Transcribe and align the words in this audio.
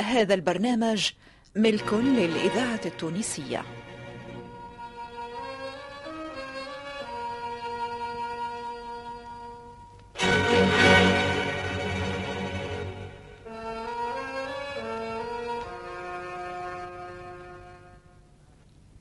هذا 0.00 0.34
البرنامج 0.34 1.10
ملك 1.56 1.92
للإذاعة 1.92 2.80
التونسية. 2.86 3.62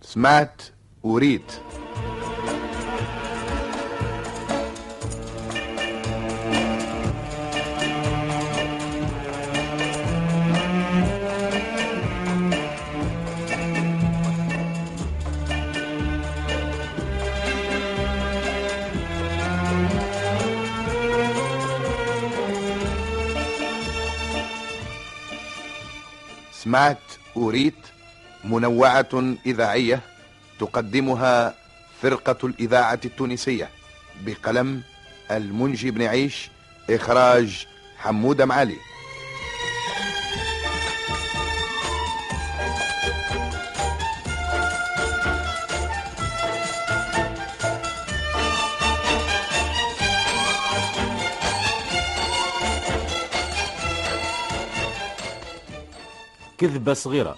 سمعت 0.01 0.61
وريت 1.03 1.51
سمعت 26.69 26.97
وريت 27.35 27.73
منوعة 28.43 29.35
إذاعية 29.45 30.01
تقدمها 30.59 31.55
فرقة 32.01 32.47
الإذاعة 32.47 32.99
التونسية 33.05 33.69
بقلم 34.21 34.81
المنجي 35.31 35.91
بن 35.91 36.01
عيش 36.01 36.49
إخراج 36.89 37.67
حمودة 37.97 38.45
معالي. 38.45 38.75
كذبة 56.59 56.93
صغيرة. 56.93 57.35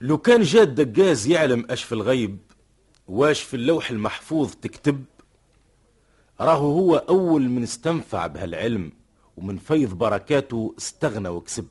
لو 0.00 0.18
كان 0.18 0.42
جا 0.42 0.62
الدقاز 0.62 1.26
يعلم 1.26 1.66
أش 1.70 1.84
في 1.84 1.92
الغيب 1.92 2.38
واش 3.08 3.42
في 3.42 3.54
اللوح 3.54 3.90
المحفوظ 3.90 4.52
تكتب 4.62 5.04
راهو 6.40 6.72
هو 6.72 6.96
أول 6.96 7.42
من 7.42 7.62
استنفع 7.62 8.26
بهالعلم 8.26 8.92
ومن 9.36 9.56
فيض 9.56 9.94
بركاته 9.94 10.74
استغنى 10.78 11.28
وكسب. 11.28 11.66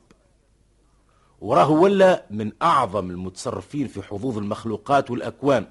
وراهو 1.42 1.84
ولا 1.84 2.26
من 2.32 2.52
أعظم 2.62 3.10
المتصرفين 3.10 3.88
في 3.88 4.02
حظوظ 4.02 4.38
المخلوقات 4.38 5.12
والأكوان. 5.12 5.66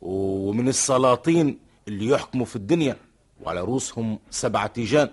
ومن 0.00 0.68
السلاطين 0.68 1.67
اللي 1.88 2.06
يحكموا 2.06 2.46
في 2.46 2.56
الدنيا 2.56 2.96
وعلى 3.40 3.60
رؤوسهم 3.60 4.18
سبعة 4.30 4.66
تيجان. 4.66 5.10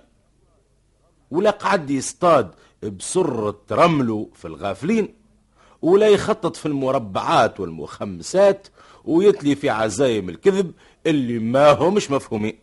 ولا 1.31 1.49
قعد 1.49 1.89
يصطاد 1.89 2.51
بسرة 2.83 3.59
رمله 3.71 4.29
في 4.33 4.45
الغافلين 4.45 5.13
ولا 5.81 6.07
يخطط 6.07 6.55
في 6.55 6.65
المربعات 6.65 7.59
والمخمسات 7.59 8.67
ويتلي 9.05 9.55
في 9.55 9.69
عزايم 9.69 10.29
الكذب 10.29 10.71
اللي 11.05 11.39
ما 11.39 11.71
همش 11.71 12.11
مفهومين. 12.11 12.59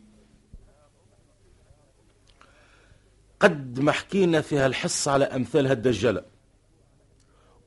قد 3.40 3.80
ما 3.80 3.92
حكينا 3.92 4.40
في 4.40 4.58
هالحصة 4.58 5.10
على 5.12 5.24
أمثال 5.24 5.66
هالدجالة 5.66 6.22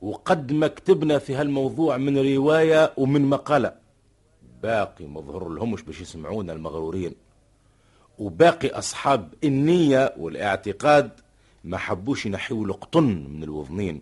وقد 0.02 0.52
ما 0.52 0.68
كتبنا 0.68 1.20
في 1.20 1.36
هالموضوع 1.36 1.98
من 1.98 2.18
رواية 2.36 2.94
ومن 2.98 3.22
مقالة 3.22 3.85
باقي 4.66 5.06
ما 5.06 5.22
ظهر 5.22 5.50
لهمش 5.50 5.82
باش 5.82 6.02
يسمعونا 6.02 6.54
المغرورين. 6.54 7.16
وباقي 8.20 8.70
أصحاب 8.70 9.34
النية 9.44 10.14
والاعتقاد 10.18 11.12
ما 11.64 11.78
حبوش 11.78 12.26
ينحيوا 12.26 12.66
القطن 12.66 13.04
من 13.04 13.44
الوظنين 13.44 14.02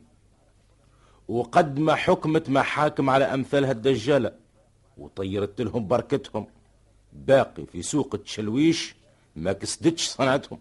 وقد 1.28 1.80
ما 1.80 1.96
حكمت 1.96 2.50
محاكم 2.50 3.10
على 3.10 3.26
أمثال 3.26 3.66
هالدجالة 3.66 4.32
وطيرت 4.98 5.62
لهم 5.62 5.88
بركتهم. 5.88 6.48
باقي 7.14 7.66
في 7.66 7.82
سوق 7.82 8.16
التشلويش 8.16 8.96
ما 9.36 9.54
كسدتش 9.54 10.08
صنعتهم. 10.08 10.60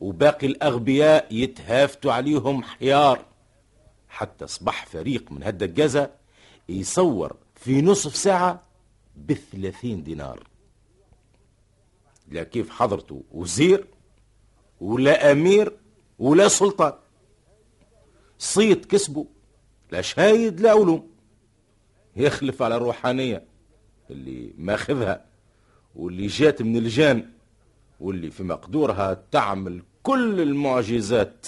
وباقي 0.00 0.46
الأغبياء 0.46 1.26
يتهافتوا 1.30 2.12
عليهم 2.12 2.62
حيار. 2.62 3.24
حتى 4.08 4.46
صبح 4.46 4.86
فريق 4.86 5.32
من 5.32 5.42
هالدجازة 5.42 6.10
يصور 6.68 7.36
في 7.54 7.82
نصف 7.82 8.16
ساعة 8.16 8.67
بثلاثين 9.28 10.02
دينار. 10.02 10.48
لا 12.28 12.42
كيف 12.42 12.70
حضرته 12.70 13.22
وزير 13.32 13.86
ولا 14.80 15.32
أمير 15.32 15.72
ولا 16.18 16.48
سلطان. 16.48 16.92
صيت 18.38 18.84
كسبه 18.84 19.26
لا 19.92 20.00
شايد 20.00 20.60
لا 20.60 20.70
علوم 20.70 21.10
يخلف 22.16 22.62
على 22.62 22.76
الروحانية 22.76 23.44
اللي 24.10 24.52
ماخذها 24.58 25.24
واللي 25.96 26.26
جات 26.26 26.62
من 26.62 26.76
الجان 26.76 27.30
واللي 28.00 28.30
في 28.30 28.42
مقدورها 28.42 29.22
تعمل 29.32 29.82
كل 30.02 30.40
المعجزات 30.40 31.46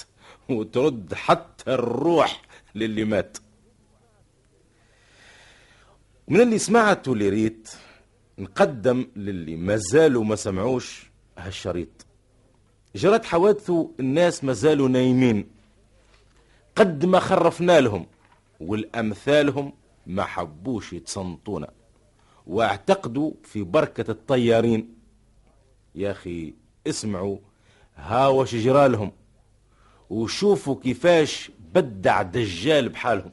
وترد 0.49 1.15
حتى 1.15 1.75
الروح 1.75 2.43
للي 2.75 3.05
مات. 3.05 3.39
من 6.31 6.41
اللي 6.41 6.59
سمعت 6.59 7.09
واللي 7.09 7.29
ريت 7.29 7.71
نقدم 8.39 9.07
للي 9.17 9.57
مازالوا 9.57 10.25
ما 10.25 10.37
سمعوش 10.37 11.11
هالشريط. 11.39 12.07
جرت 12.95 13.25
حوادثه 13.25 13.91
الناس 14.01 14.45
مازالوا 14.45 14.89
نايمين. 14.89 15.51
قد 16.77 17.05
ما 17.05 17.21
خرفنا 17.21 17.81
لهم 17.81 18.07
والأمثالهم 18.61 19.73
ما 20.07 20.25
حبوش 20.25 20.93
يتصنطونا. 20.93 21.71
واعتقدوا 22.47 23.33
في 23.45 23.63
بركة 23.63 24.11
الطيارين. 24.11 24.95
يا 25.95 26.11
أخي 26.11 26.55
اسمعوا 26.87 27.39
ها 27.97 28.29
وش 28.29 28.55
جرالهم 28.55 29.13
وشوفوا 30.11 30.81
كيفاش 30.81 31.51
بدع 31.75 32.23
دجال 32.23 32.89
بحالهم. 32.89 33.33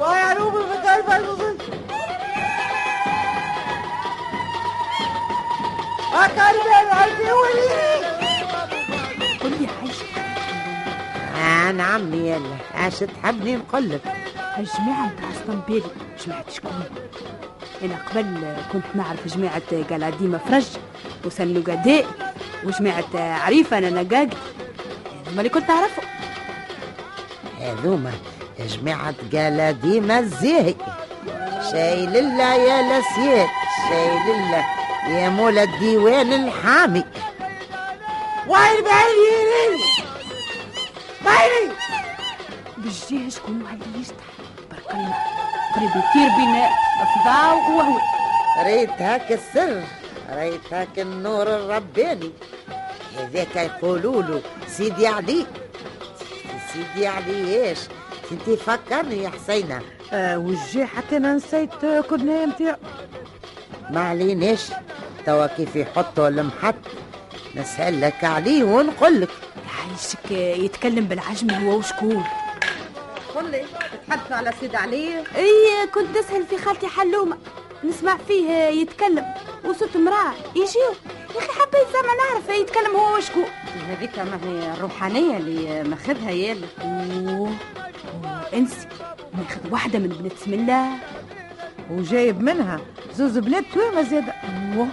ويا 0.00 0.34
نوبي 0.34 0.58
في 0.58 0.88
قلب 0.88 1.10
المظل 1.10 1.56
أكلم 6.14 6.72
العزي 6.86 7.32
ولي 7.32 8.06
قل 9.42 9.50
لي 9.50 9.68
عايشة 9.80 10.04
آه 11.36 11.72
نعم 11.72 12.14
يلا 12.14 12.56
عاش 12.74 12.98
تحبني 12.98 13.56
نقول 13.56 13.90
لك 13.90 14.00
الجماعة 14.58 15.06
متاع 15.06 15.30
اسطنبيل 15.30 15.82
جماعة 16.26 16.44
شكون؟ 16.50 16.84
أنا 17.82 17.96
قبل 18.10 18.56
كنت 18.72 18.84
نعرف 18.94 19.36
جماعة 19.36 19.62
قلاديمة 19.90 20.38
فرج 20.38 20.66
وسنو 21.24 21.60
قداء 21.60 22.06
وجماعة 22.64 23.04
عريفة 23.14 23.78
أنا 23.78 23.90
نقاق 23.90 24.28
هذوما 25.26 25.38
اللي 25.38 25.48
كنت 25.48 25.70
أعرفهم 25.70 26.04
هذوما 27.60 28.12
جماعة 28.64 29.14
ديما 29.70 30.18
الزاهي 30.18 30.74
شاي 31.72 32.06
لله 32.06 32.54
يا 32.54 32.82
لسيء 32.82 33.48
شاي 33.88 34.18
لله 34.26 34.64
يا 35.08 35.28
مولا 35.28 35.62
الديوان 35.62 36.32
الحامي. 36.32 37.04
وين 38.48 38.84
بعيني 38.84 39.82
بعيني 41.24 41.72
بالجهة 42.78 43.30
شكون 43.30 43.62
اللي 43.82 44.00
يشطح 44.00 44.26
برك 44.70 44.90
الله. 44.94 45.14
قريب 45.76 45.90
يطير 45.90 46.36
بينا 46.36 46.68
في 47.12 47.28
وهو 47.68 47.98
ريت 48.64 49.02
هاك 49.02 49.32
السر 49.32 49.82
ريت 50.32 50.72
هاك 50.72 50.98
النور 50.98 51.42
الرباني. 51.42 52.30
هذاك 53.18 53.56
يقولوا 53.56 54.22
له 54.22 54.42
سيدي 54.68 55.06
علي. 55.06 55.46
سيدي 56.72 57.06
علي 57.06 57.68
إيش؟ 57.68 57.78
انت 58.32 58.50
فكرني 58.50 59.22
يا 59.22 59.28
حسينة؟ 59.30 59.82
آه 60.12 60.38
وجي 60.38 60.86
حتى 60.86 61.16
أنا 61.16 61.34
نسيت 61.34 61.84
آه، 61.84 62.00
كنا 62.00 62.46
نتاع. 62.46 62.76
ما 63.90 64.00
عليناش. 64.00 64.60
توا 65.26 65.46
كيف 65.46 65.76
يحطوا 65.76 66.28
المحط؟ 66.28 66.74
نسألك 67.56 68.24
عليه 68.24 68.64
ونقول 68.64 69.20
لك. 69.20 69.28
عايشك 69.78 70.30
يتكلم 70.64 71.04
بالعجمي 71.04 71.56
هو 71.66 71.78
وشكون؟ 71.78 72.24
قل 73.34 73.50
لي 73.50 73.64
تتحدثوا 74.06 74.36
على 74.36 74.52
سيد 74.60 74.74
علي؟ 74.74 75.18
إي 75.36 75.86
كنت 75.94 76.18
نسأل 76.18 76.46
في 76.46 76.58
خالتي 76.58 76.86
حلومة 76.86 77.38
نسمع 77.84 78.16
فيه 78.28 78.50
يتكلم. 78.52 79.24
وصوت 79.64 79.96
امرأة. 79.96 80.32
يجيو 80.56 80.94
يا 81.34 81.38
أخي 81.38 81.48
حبيت 81.60 81.86
زعما 81.92 82.08
نعرف 82.16 82.48
يتكلم 82.60 82.96
هو 82.96 83.16
وشكون. 83.16 83.44
هذيك 83.88 84.18
ما 84.18 84.38
هي 84.44 84.72
الروحانيه 84.72 85.36
اللي 85.36 85.82
ماخذها 85.82 86.30
يالا 86.30 86.66
انسي. 88.54 88.86
ناخذ 89.34 89.60
واحدة 89.70 89.98
من 89.98 90.08
بنت 90.08 90.32
بسم 90.32 90.54
الله. 90.54 90.88
وجايب 91.90 92.40
منها. 92.40 92.80
زوز 93.14 93.38
بنات 93.38 93.64
تويمه 93.74 94.02
زاده 94.02 94.32
أوه. 94.76 94.88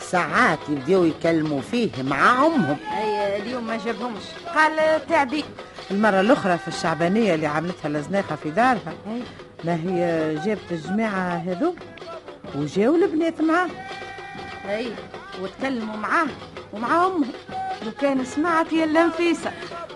ساعات 0.00 0.58
يبداو 0.68 1.04
يكلموا 1.04 1.60
فيه 1.60 1.90
مع 2.02 2.46
أمهم. 2.46 2.76
أي 2.98 3.42
اليوم 3.42 3.66
ما 3.66 3.76
جابهمش. 3.76 4.22
قال 4.54 5.06
تعبي 5.06 5.44
المرة 5.90 6.20
الأخرى 6.20 6.58
في 6.58 6.68
الشعبانية 6.68 7.34
اللي 7.34 7.46
عملتها 7.46 7.88
لزناخه 7.88 8.36
في 8.36 8.50
دارها. 8.50 8.94
أي. 9.06 9.22
ما 9.64 9.74
هي 9.74 10.34
جابت 10.44 10.72
الجماعة 10.72 11.42
هذو 11.46 11.74
وجاو 12.54 12.94
البنات 12.94 13.40
معاه. 13.40 13.68
أي. 14.68 14.88
وتكلموا 15.42 15.96
معاه. 15.96 16.26
ومع 16.72 17.06
امه 17.06 17.26
لو 17.84 17.92
كان 18.00 18.24
سمعت 18.24 18.72
يا 18.72 18.86
نفيسه 18.86 19.52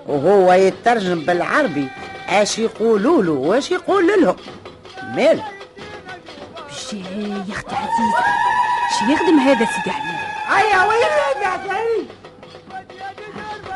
وهو 0.06 0.53
يترجم 0.53 1.21
بالعربي. 1.21 1.89
اش 2.31 2.59
يقولوا 2.59 3.23
له 3.23 3.32
واش 3.32 3.71
يقول 3.71 4.06
لهم 4.06 4.37
مال. 5.15 5.43
بشي 6.69 6.97
يا 6.97 7.44
أختي 7.53 7.75
عزيزة 7.77 8.25
شي 8.99 9.12
يخدم 9.12 9.38
هذا 9.38 9.67
سيدي 9.77 9.91
علي. 9.91 10.19
هيا 10.47 10.85
وين 10.85 11.00
يا 11.43 11.67
سعيد 11.67 12.06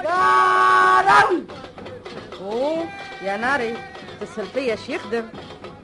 يا 0.05 1.01
راوي 1.01 1.43
أوه 2.41 2.85
يا 3.23 3.37
ناري 3.37 3.77
فيا 4.55 4.75
اش 4.75 4.89
يخدم. 4.89 5.29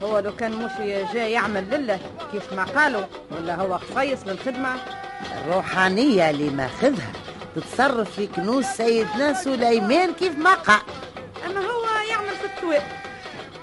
هو 0.03 0.19
لو 0.19 0.35
كان 0.35 0.51
مش 0.51 0.71
جاي 1.13 1.31
يعمل 1.31 1.69
لله 1.69 1.99
كيف 2.31 2.53
ما 2.53 2.63
قالوا؟ 2.63 3.03
ولا 3.31 3.55
هو 3.55 3.77
خصيص 3.77 4.19
للخدمة 4.25 4.75
الروحانية 5.37 6.29
اللي 6.29 6.49
ماخذها 6.49 7.11
تتصرف 7.55 8.11
في 8.15 8.27
كنوز 8.27 8.65
سيدنا 8.65 9.33
سليمان 9.33 10.13
كيف 10.13 10.37
ما 10.37 10.53
قال. 10.53 10.81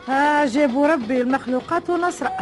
ها 0.09 0.47
جابوا 0.47 0.87
ربي 0.89 1.21
المخلوقات 1.21 1.91
ونصره 1.91 2.33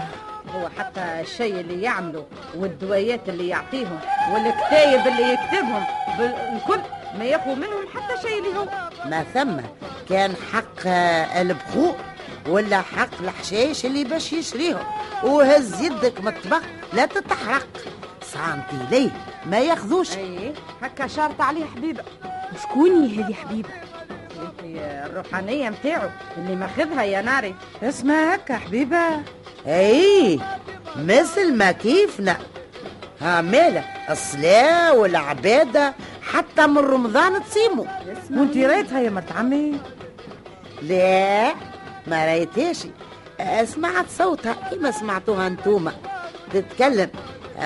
هو 0.55 0.69
حتى 0.79 1.01
الشيء 1.21 1.61
اللي 1.61 1.83
يعمله 1.83 2.27
والدوايات 2.57 3.29
اللي 3.29 3.49
يعطيهم 3.49 3.99
والكتايب 4.33 5.07
اللي 5.07 5.33
يكتبهم 5.33 5.85
بالكل 6.19 6.81
ما 7.19 7.25
ياخذ 7.25 7.55
منهم 7.57 7.87
حتى 7.95 8.29
شيء 8.29 8.39
اللي 8.39 8.59
هو. 8.59 8.67
ما 9.05 9.23
ثم 9.35 9.57
كان 10.09 10.35
حق 10.53 10.87
آه، 10.87 11.43
البخور 11.43 11.95
ولا 12.49 12.81
حق 12.81 13.09
الحشايش 13.21 13.87
اللي 13.87 14.05
باش 14.05 14.33
يشريهم. 14.33 14.85
وهز 15.25 15.83
يدك 15.83 16.21
من 16.21 16.29
الطبق 16.29 16.63
لا 16.93 17.07
تتحرق. 17.07 17.67
صانتي 18.23 18.77
ليه 18.91 19.11
ما 19.47 19.59
ياخذوش. 19.59 20.17
أي 20.17 20.53
هكا 20.83 21.07
شارط 21.07 21.41
عليه 21.41 21.65
حبيبة. 21.77 22.03
وشكوني 22.55 23.19
هذه 23.23 23.35
حبيبة؟ 23.35 23.69
انت 24.43 24.61
الروحانية 25.11 25.71
متاعو 25.71 26.09
اللي 26.39 26.57
ماخذها 26.57 27.03
يا 27.03 27.23
ناري. 27.23 27.55
اسمها 27.83 28.35
هكا 28.35 28.57
حبيبة. 28.57 29.23
أي 29.67 30.41
مثل 30.97 31.55
ما 31.55 31.73
كيفنا. 31.73 32.37
ها 33.21 33.41
ماله 33.41 33.85
الصلاة 34.11 34.95
والعبادة 34.95 35.95
حتى 36.23 36.67
من 36.67 36.79
رمضان 36.79 37.45
تصيموا. 37.45 37.87
وانت 38.31 38.57
رايتها 38.57 39.01
يا 39.01 39.11
مرت 39.11 39.33
عمي؟ 39.33 39.81
لا 40.83 41.55
ما 42.07 42.27
رايتهاش. 42.27 42.87
سمعت 43.65 44.07
صوتها 44.19 44.53
كما 44.53 44.91
سمعتوها 44.91 45.47
انتوما. 45.47 45.93
تتكلم. 46.53 47.11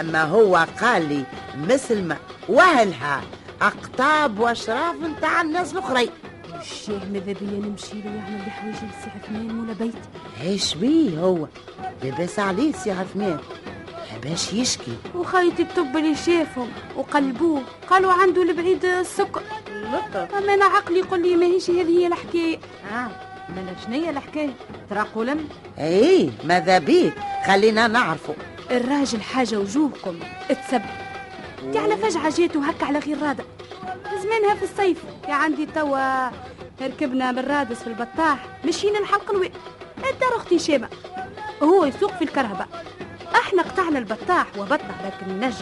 أما 0.00 0.22
هو 0.22 0.66
قال 0.80 1.08
لي 1.08 1.24
مثل 1.68 2.02
ما 2.02 2.16
وهلها 2.48 3.20
أقطاب 3.62 4.38
وأشراف 4.38 4.94
نتاع 4.96 5.40
الناس 5.40 5.72
الأخرين. 5.72 6.10
الشيخ 6.60 7.02
ماذا 7.12 7.32
بيا 7.32 7.58
نمشي 7.58 7.94
له 7.94 8.10
يعمل 8.10 8.44
لي 8.44 8.50
حوايج 8.50 8.74
للسي 8.74 9.10
عثمان 9.16 9.54
مولا 9.56 9.72
بيتي 9.72 9.98
إيش 10.42 10.74
بيه 10.74 11.18
هو؟ 11.18 11.46
لاباس 12.04 12.38
عليه 12.38 12.72
سي 12.72 12.90
عثمان. 12.90 13.38
باش 14.22 14.52
يشكي. 14.52 14.96
وخيتي 15.14 15.62
الطب 15.62 15.96
اللي 15.96 16.14
شافهم 16.14 16.68
وقلبوه. 16.96 17.62
قالوا 17.90 18.12
عنده 18.12 18.42
البعيد 18.42 18.84
السكر. 18.84 19.42
لطف 19.68 20.34
أما 20.34 20.54
أنا 20.54 20.64
عقلي 20.64 20.98
يقول 20.98 21.22
لي 21.22 21.36
ماهيش 21.36 21.70
هذه 21.70 21.98
هي 21.98 22.06
الحكاية. 22.06 22.58
آه 22.92 23.08
من 23.48 23.76
شنية 23.86 24.10
الحكاية؟ 24.10 24.54
ترى 24.90 25.00
قولن 25.14 25.44
اي 25.78 26.30
ماذا 26.44 26.78
بيه؟ 26.78 27.14
خلينا 27.46 27.86
نعرفه. 27.86 28.34
الراجل 28.70 29.22
حاجة 29.22 29.56
وجوهكم. 29.58 30.18
تسب 30.48 30.82
انت 31.64 31.76
على 31.76 31.96
فجعه 31.96 32.30
جيتوا 32.36 32.62
هكا 32.64 32.86
على 32.86 32.98
غير 32.98 33.22
رادة 33.22 33.44
زمانها 34.22 34.54
في 34.54 34.62
الصيف. 34.62 34.98
يا 35.28 35.34
عندي 35.34 35.66
توا 35.66 36.30
ركبنا 36.82 37.32
بالرادس 37.32 37.76
في 37.76 37.86
البطاح 37.86 38.38
مشينا 38.64 38.98
الحلق 38.98 39.30
الوي 39.30 39.50
الدار 39.96 40.36
أختي 40.36 40.58
شيمه 40.58 40.88
هو 41.62 41.84
يسوق 41.84 42.12
في 42.12 42.24
الكرهبة. 42.24 42.66
أحنا 43.34 43.62
قطعنا 43.62 43.98
البطاح 43.98 44.46
وهبطنا 44.56 44.94
لكن 45.04 45.30
النج 45.30 45.54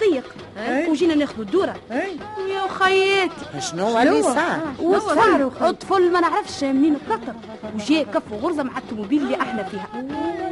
ضيق 0.00 0.34
أي. 0.58 0.88
وجينا 0.88 1.14
ناخذ 1.14 1.40
الدورة. 1.40 1.76
أي. 1.92 2.16
يا 2.48 2.68
خياتي. 2.68 3.60
شنو 3.60 3.98
اللي؟ 3.98 4.22
صار؟ 4.22 4.60
وطفل 4.80 5.50
الطفل 5.62 6.12
ما 6.12 6.20
نعرفش 6.20 6.64
منين 6.64 6.98
طلع 7.08 7.34
وجاء 7.74 8.04
كف 8.04 8.32
غرزة 8.42 8.62
مع 8.62 8.78
الطوموبيل 8.78 9.22
اللي 9.22 9.40
أحنا 9.40 9.62
فيها. 9.62 9.88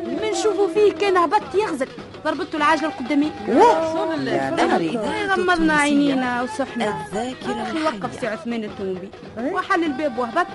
من 0.06 0.30
نشوفوا 0.32 0.68
فيه 0.68 0.92
كان 0.92 1.16
هبط 1.16 1.54
يغزل. 1.54 1.88
ضربته 2.24 2.56
العجلة 2.56 2.88
القدامي. 2.88 3.32
يا 3.48 4.50
ناري 4.50 4.98
غمضنا 5.28 5.74
عينينا 5.74 6.42
وصحنا 6.42 7.06
الذاكرة 7.06 7.62
أخي 7.62 7.82
وقف 7.82 8.20
سي 8.20 8.26
عثمان 8.26 8.64
الطوموبيل 8.64 9.10
أي. 9.38 9.50
وحل 9.50 9.84
الباب 9.84 10.18
وهبط. 10.18 10.46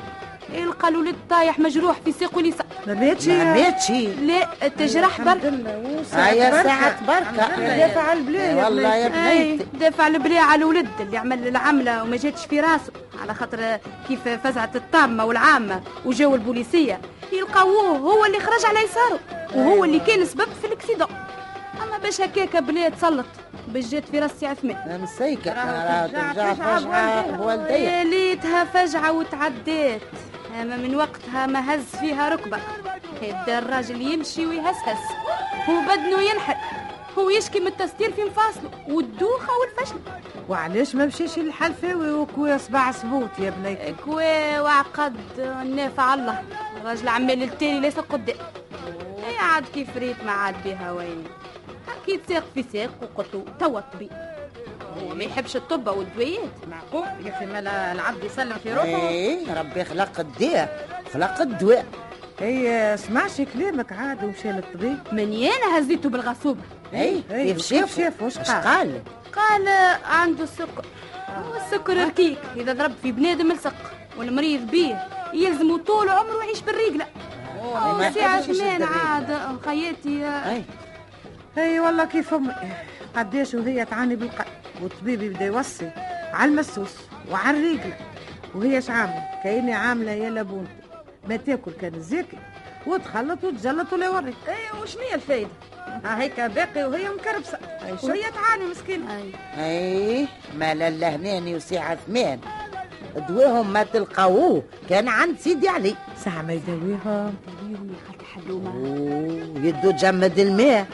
يلقى 0.53 0.87
الولد 0.87 1.15
طايح 1.29 1.59
مجروح 1.59 1.97
في 2.05 2.11
ساقه 2.11 2.39
اليسار 2.39 2.65
ما 2.87 2.93
بيتش 2.93 3.27
ما 3.27 3.53
ماتشي 3.53 4.07
لا 4.07 4.67
تجرح 4.67 5.21
برك. 5.21 5.53
هيا 6.13 6.63
ساعة 6.63 7.05
بركة. 7.07 7.77
دافع 7.77 8.13
البلاد 8.13 8.57
يا 8.57 8.63
والله 8.63 8.95
يا 8.95 9.29
اي 9.31 9.47
بنيتي 9.51 9.65
دافع 9.79 10.07
البلاع 10.07 10.43
على 10.43 10.59
الولد 10.59 10.87
اللي 10.99 11.17
عمل 11.17 11.47
العملة 11.47 12.03
وما 12.03 12.17
جاتش 12.17 12.45
في 12.45 12.59
راسه. 12.59 12.91
على 13.21 13.33
خاطر 13.33 13.77
كيف 14.07 14.27
فزعت 14.27 14.75
الطامة 14.75 15.25
والعامة 15.25 15.81
وجاو 16.05 16.35
البوليسية. 16.35 17.01
يلقاوه 17.31 17.97
هو 17.97 18.25
اللي 18.25 18.39
خرج 18.39 18.65
على 18.65 18.79
يساره. 18.79 19.19
وهو 19.55 19.83
اللي 19.85 19.99
كان 19.99 20.25
سبب 20.25 20.47
في 20.61 20.67
الاكسيدون. 20.67 21.07
أما 21.83 21.97
باش 21.97 22.21
هكاك 22.21 22.57
بلا 22.57 22.89
تسلط 22.89 23.25
باش 23.67 23.85
جات 23.85 24.05
في 24.09 24.19
راس 24.19 24.31
سي 24.39 24.47
عثمان 24.47 25.01
مسيكة 25.01 25.53
راهو 25.53 25.67
راه 25.67 26.07
ترجع- 26.07 26.53
فجعة 26.53 27.31
بوالديها. 27.37 27.77
يا 27.77 28.03
ليتها 28.03 28.63
فجعه 28.63 29.11
وتعدات 29.11 30.01
أما 30.61 30.77
من 30.77 30.95
وقتها 30.95 31.45
ما 31.45 31.75
هز 31.75 31.83
فيها 31.99 32.29
ركبة. 32.29 32.57
هدا 33.21 33.59
الراجل 33.59 34.01
يمشي 34.01 34.45
ويهسهس 34.45 34.97
وبدنه 35.69 36.19
ينحل 36.21 36.55
هو 37.17 37.29
يشكي 37.29 37.59
من 37.59 37.67
التستير 37.67 38.11
في 38.11 38.23
مفاصله 38.23 38.69
والدوخة 38.89 39.49
والفشل. 39.61 39.99
وعلاش 40.49 40.95
ما 40.95 41.05
مشيش 41.05 41.37
للحلفاوي 41.39 42.11
وكوي 42.11 42.57
صباع 42.59 42.91
سبوت 42.91 43.39
يا 43.39 43.49
بنيتي 43.49 43.95
كوا 44.05 44.59
وعقد 44.59 45.15
نافع 45.75 46.13
الله. 46.13 46.41
الراجل 46.81 47.07
عمال 47.07 47.43
التالي 47.43 47.79
ليس 47.79 47.99
قدام. 47.99 48.35
اي 49.29 49.37
عاد 49.37 49.65
كيف 49.73 49.97
ريت 49.97 50.23
ما 50.23 50.31
عاد 50.31 50.55
بها 50.65 50.91
وين؟ 50.91 51.23
حكيت 51.87 52.21
ساق 52.29 52.43
في 52.53 52.65
ساق 52.73 52.89
وقلت 53.01 53.33
له 53.33 53.45
توا 53.59 53.79
الطبيب 53.79 54.11
هو 54.97 55.15
ما 55.15 55.23
يحبش 55.23 55.55
الطب 55.55 55.87
والدويات 55.87 56.67
معقول؟ 56.71 57.07
يا 57.25 57.37
أخي 57.37 57.45
مالا 57.45 57.91
العبد 57.91 58.23
يسلم 58.23 58.57
في 58.63 58.73
روحه. 58.73 58.85
إيه 58.85 59.59
ربي 59.59 59.83
خلق 59.83 60.19
الداء 60.19 60.87
خلق 61.13 61.41
الدواء. 61.41 61.85
هي 62.39 62.95
سمعش 62.97 63.41
كلامك 63.41 63.91
عاد 63.91 64.23
ومشى 64.23 64.47
للطبيب. 64.51 64.97
من 65.11 65.33
يانا 65.33 65.79
هزيته 65.79 66.09
بالغصوبه 66.09 66.61
اي 66.93 67.23
إيه، 67.31 67.53
كيف 67.53 67.57
كيف 67.57 67.67
شافه؟ 67.67 68.03
شافه؟ 68.03 68.25
وش 68.25 68.37
اش 68.37 68.51
قال؟ 68.51 69.01
قال؟ 69.35 69.67
عنده 70.05 70.43
السكر 70.43 70.85
والسكر 71.51 71.97
ركيك. 72.07 72.37
إذا 72.55 72.73
ضرب 72.73 72.93
في 73.01 73.11
بنادم 73.11 73.51
لصق 73.51 73.75
والمريض 74.17 74.61
بيه 74.61 75.07
يلزمه 75.33 75.77
طول 75.77 76.09
عمره 76.09 76.43
يعيش 76.43 76.61
بالريقله 76.61 77.05
ما 77.73 78.11
سي 78.13 78.19
يحبش 78.19 78.49
عثمان 78.49 78.81
الدريقلة. 78.81 78.97
عاد 78.97 79.59
خياتي 79.65 80.19
إي 81.57 81.79
والله 81.79 82.05
كيف 82.05 82.33
امي 82.33 82.53
قديش 83.15 83.53
وهي 83.53 83.85
تعاني 83.85 84.15
بالقلب 84.15 84.47
والطبيب 84.81 85.21
يبدأ 85.21 85.45
يوصي 85.45 85.89
على 86.33 86.51
المسوس 86.51 86.95
وعلى 87.31 87.57
الرجله 87.57 87.97
وهي 88.55 88.81
عاملة؟ 88.89 89.23
كأني 89.43 89.73
عاملة 89.73 90.11
يا 90.11 90.29
لبون. 90.29 90.67
ما 91.29 91.37
تاكل 91.37 91.71
كان 91.81 92.01
زاكي 92.01 92.37
وتخلط 92.87 93.43
وتجلط 93.43 93.93
ولا 93.93 94.05
يوريك 94.05 94.35
إي 94.47 94.81
وشنو 94.81 95.01
هي 95.01 95.15
الفايدة؟ 95.15 95.49
ها 96.05 96.21
هيك 96.21 96.41
باقي 96.41 96.83
وهي 96.83 97.09
مكربسه 97.09 97.57
وهي 98.03 98.23
تعاني 98.23 98.65
مسكينة. 98.71 99.17
أي. 99.17 99.31
إي 99.57 100.27
ما 100.57 100.73
لا 100.73 101.15
هناني 101.15 101.55
وسي 101.55 101.77
عثمان 101.77 102.39
دواهم 103.29 103.73
ما 103.73 103.83
تلقاوه. 103.83 104.63
كان 104.89 105.07
عند 105.07 105.37
سيدي 105.39 105.69
علي. 105.69 105.95
ساعة 106.25 106.41
ما 106.41 106.53
يداويهم 106.53 107.33
داويهم 107.47 107.89
يا 107.89 108.07
خالتي 108.07 108.25
حلومه 108.25 108.71
أوه، 108.71 109.65
يدو 109.65 109.91
جمد 109.91 110.39
الماء. 110.39 110.87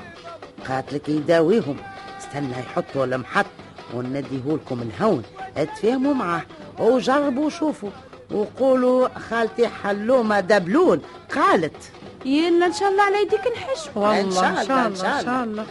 قالت 0.69 1.09
يداويهم. 1.09 1.77
استنى 2.19 2.51
يحطوا 2.51 3.05
المحط 3.05 3.45
ونديهولكم 3.93 4.81
الهون 4.81 5.23
اتفاهموا 5.57 6.13
معاه 6.13 6.41
وجربوا 6.79 7.49
شوفوا. 7.49 7.89
وقولوا 8.31 9.07
خالتي 9.29 9.67
حلومة 9.67 10.39
دبلون. 10.39 11.01
قالت. 11.35 11.91
يلا 12.25 12.65
إن 12.65 12.73
شاء 12.73 12.89
الله 12.89 13.03
على 13.03 13.21
يديك 13.21 13.47
نحش. 13.55 13.89
والله 13.95 14.21
إن 14.21 14.31
شاء 14.31 14.49
إن 14.49 14.55
شاء 14.55 14.87
الله، 14.87 14.87
الله 14.87 14.87
إن 14.87 15.17
ان 15.19 15.25
شاء 15.25 15.43
الله. 15.43 15.65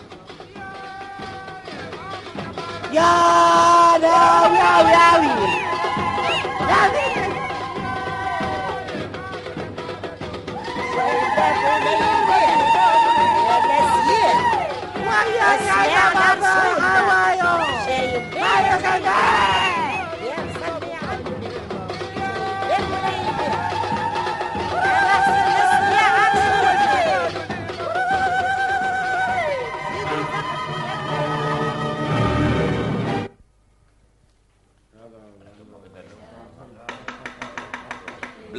يا 2.92 3.98
لا 3.98 4.46
يا 4.46 4.72
يا 4.92 5.81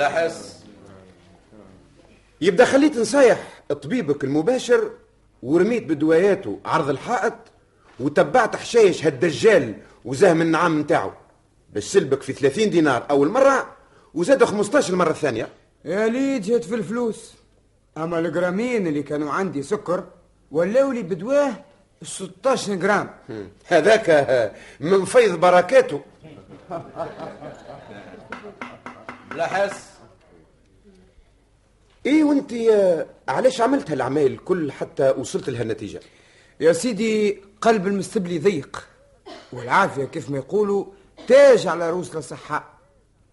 بلا 0.04 0.12
حس 0.12 0.64
يبدأ 2.42 2.66
خليت 2.66 2.98
نصايح 2.98 3.40
طبيبك 3.70 4.24
المباشر 4.24 4.92
ورميت 5.44 5.84
بدواياته 5.84 6.60
عرض 6.66 6.90
الحائط 6.90 7.34
وتبعت 8.00 8.56
حشايش 8.56 9.06
هالدجال 9.06 9.76
وزاه 10.06 10.34
من 10.34 10.42
النعام 10.42 10.80
نتاعو. 10.80 11.12
باش 11.74 11.84
سلبك 11.84 12.22
في 12.22 12.34
30 12.34 12.70
دينار 12.70 13.06
أول 13.10 13.30
مرة 13.30 13.76
وزاد 14.14 14.44
15 14.44 14.94
المره 14.94 15.10
الثانية 15.10 15.48
يا 15.86 16.08
لي 16.08 16.40
جات 16.40 16.64
في 16.64 16.76
الفلوس. 16.76 17.34
أما 17.98 18.20
الجرامين 18.20 18.88
اللي 18.88 19.04
كانوا 19.04 19.32
عندي 19.32 19.64
سكر 19.64 20.04
ولاو 20.52 20.92
لي 20.92 21.04
بدواه 21.04 21.54
16 22.02 22.76
جرام. 22.76 23.10
هذاك 23.68 24.52
من 24.80 25.06
فيض 25.06 25.40
بركاته. 25.40 26.02
بلا 29.32 29.48
حس 29.48 29.93
إيه 32.06 32.24
وأنت 32.24 32.54
علاش 33.30 33.62
عملت 33.62 33.92
هالعمايل 33.92 34.32
الكل 34.32 34.72
حتى 34.72 35.10
وصلت 35.18 35.50
لها 35.50 35.62
النتيجة؟ 35.62 36.00
يا 36.60 36.74
سيدي 36.74 37.42
قلب 37.62 37.88
المستبلي 37.88 38.40
ضيق 38.40 38.88
والعافية 39.54 40.06
كيف 40.06 40.30
ما 40.30 40.38
يقولوا 40.38 40.86
تاج 41.28 41.68
على 41.68 41.90
رؤوس 41.90 42.16
الصحة 42.16 42.74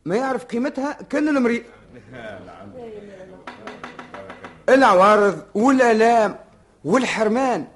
ما 0.04 0.16
يعرف 0.16 0.44
قيمتها 0.44 0.92
كأن 0.92 1.28
المريض 1.28 1.62
العوارض 4.68 5.42
والآلام 5.54 6.36
والحرمان 6.84 7.66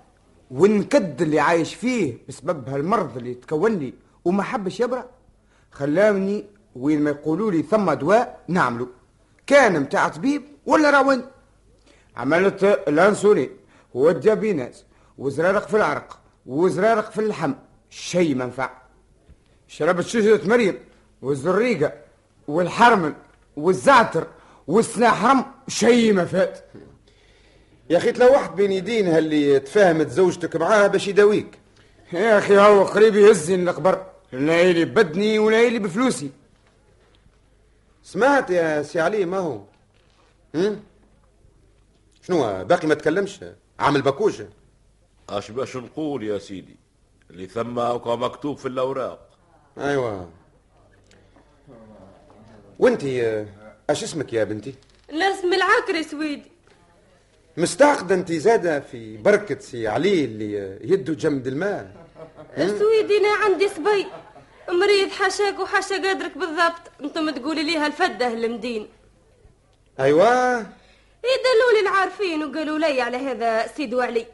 والنكد 0.50 1.22
اللي 1.22 1.40
عايش 1.40 1.74
فيه 1.74 2.14
بسبب 2.28 2.68
هالمرض 2.68 3.16
اللي 3.16 3.34
تكون 3.34 3.78
لي 3.78 3.94
وما 4.24 4.42
حبش 4.42 4.80
يبرأ 4.80 5.10
خلاني 5.70 6.44
وين 6.76 7.00
ما 7.02 7.10
يقولوا 7.10 7.50
لي 7.52 7.62
ثم 7.62 7.92
دواء 7.92 8.40
نعمله 8.48 8.86
كان 9.46 9.80
متاع 9.80 10.08
طبيب 10.08 10.42
ولا 10.66 10.90
راون؟ 10.90 11.26
عملت 12.16 12.64
الأنسولين 12.64 13.50
والديابيناز 13.94 14.84
وزرارق 15.18 15.68
في 15.68 15.76
العرق 15.76 16.18
وزرارق 16.46 17.10
في 17.10 17.18
اللحم. 17.18 17.52
شيء 17.90 18.34
منفع. 18.34 18.70
شربت 19.68 20.04
شجرة 20.04 20.40
مريم 20.48 20.78
والزريقة 21.22 21.92
والحرمل 22.48 23.14
والزعتر 23.56 24.26
والسناحرم 24.66 25.44
شيء 25.68 26.12
ما 26.12 26.24
فات. 26.24 26.58
يا 27.90 27.98
أخي 27.98 28.12
تلوحت 28.12 28.52
بين 28.52 28.72
يدين 28.72 29.08
اللي 29.08 29.60
تفاهمت 29.60 30.08
زوجتك 30.08 30.56
معاه 30.56 30.86
باش 30.86 31.08
يداويك. 31.08 31.58
يا 32.12 32.38
أخي 32.38 32.58
هو 32.58 32.84
قريب 32.84 33.16
يهزني 33.16 33.70
القبر 33.70 34.06
لا 34.32 34.84
بدني 34.84 35.38
ولا 35.38 35.78
بفلوسي. 35.78 36.30
سمعت 38.04 38.50
يا 38.50 38.82
سي 38.82 39.00
علي 39.00 39.24
ما 39.24 39.38
هو؟ 39.38 39.60
هم؟ 40.54 40.82
شنو 42.22 42.64
باقي 42.64 42.86
ما 42.86 42.94
تكلمش؟ 42.94 43.40
عامل 43.78 44.02
باكوجه 44.02 44.48
اش 45.28 45.50
باش 45.50 45.76
نقول 45.76 46.22
يا 46.22 46.38
سيدي؟ 46.38 46.76
اللي 47.30 47.46
ثم 47.46 47.78
هكا 47.78 48.16
مكتوب 48.16 48.58
في 48.58 48.68
الأوراق. 48.68 49.28
أيوه. 49.78 50.28
وانت 52.78 53.04
اش 53.90 54.02
اسمك 54.04 54.32
يا 54.32 54.44
بنتي؟ 54.44 54.74
الاسم 55.10 55.52
العكري 55.52 56.02
سويدي. 56.02 56.50
مستعقدة 57.56 58.14
انت 58.14 58.32
زادة 58.32 58.80
في 58.80 59.16
بركة 59.16 59.58
سي 59.58 59.88
علي 59.88 60.24
اللي 60.24 60.78
يده 60.92 61.14
جمد 61.14 61.46
الماء 61.46 62.06
سويدي 62.56 63.16
أنا 63.18 63.44
عندي 63.44 63.68
صبي. 63.68 64.06
مريض 64.68 65.10
حاشاك 65.10 65.58
وحاشا 65.58 65.96
قدرك 65.96 66.38
بالضبط. 66.38 66.82
أنتم 67.00 67.30
تقولي 67.30 67.62
ليها 67.62 67.86
الفده 67.86 68.26
المدين. 68.26 68.88
أيوه. 70.00 70.58
يدلوا 71.24 71.72
لي 71.74 71.80
العارفين 71.80 72.44
وقالوا 72.44 72.78
لي 72.78 73.00
على 73.00 73.16
هذا 73.16 73.66
سيد 73.66 73.94
وعلي. 73.94 74.26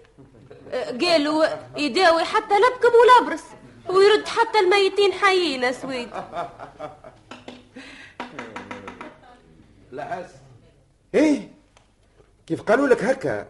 قالوا 1.00 1.46
يداوي 1.76 2.24
حتى 2.24 2.54
لبكم 2.54 2.92
ولابرس 3.00 3.44
ويرد 3.88 4.28
حتى 4.28 4.58
الميتين 4.58 5.12
حيين 5.12 5.72
سويد 5.72 6.08
لا 9.92 10.04
حس 10.04 10.30
إيه؟ 11.14 11.48
كيف 12.46 12.62
قالوا 12.62 12.88
لك 12.88 13.04
هكا؟ 13.04 13.46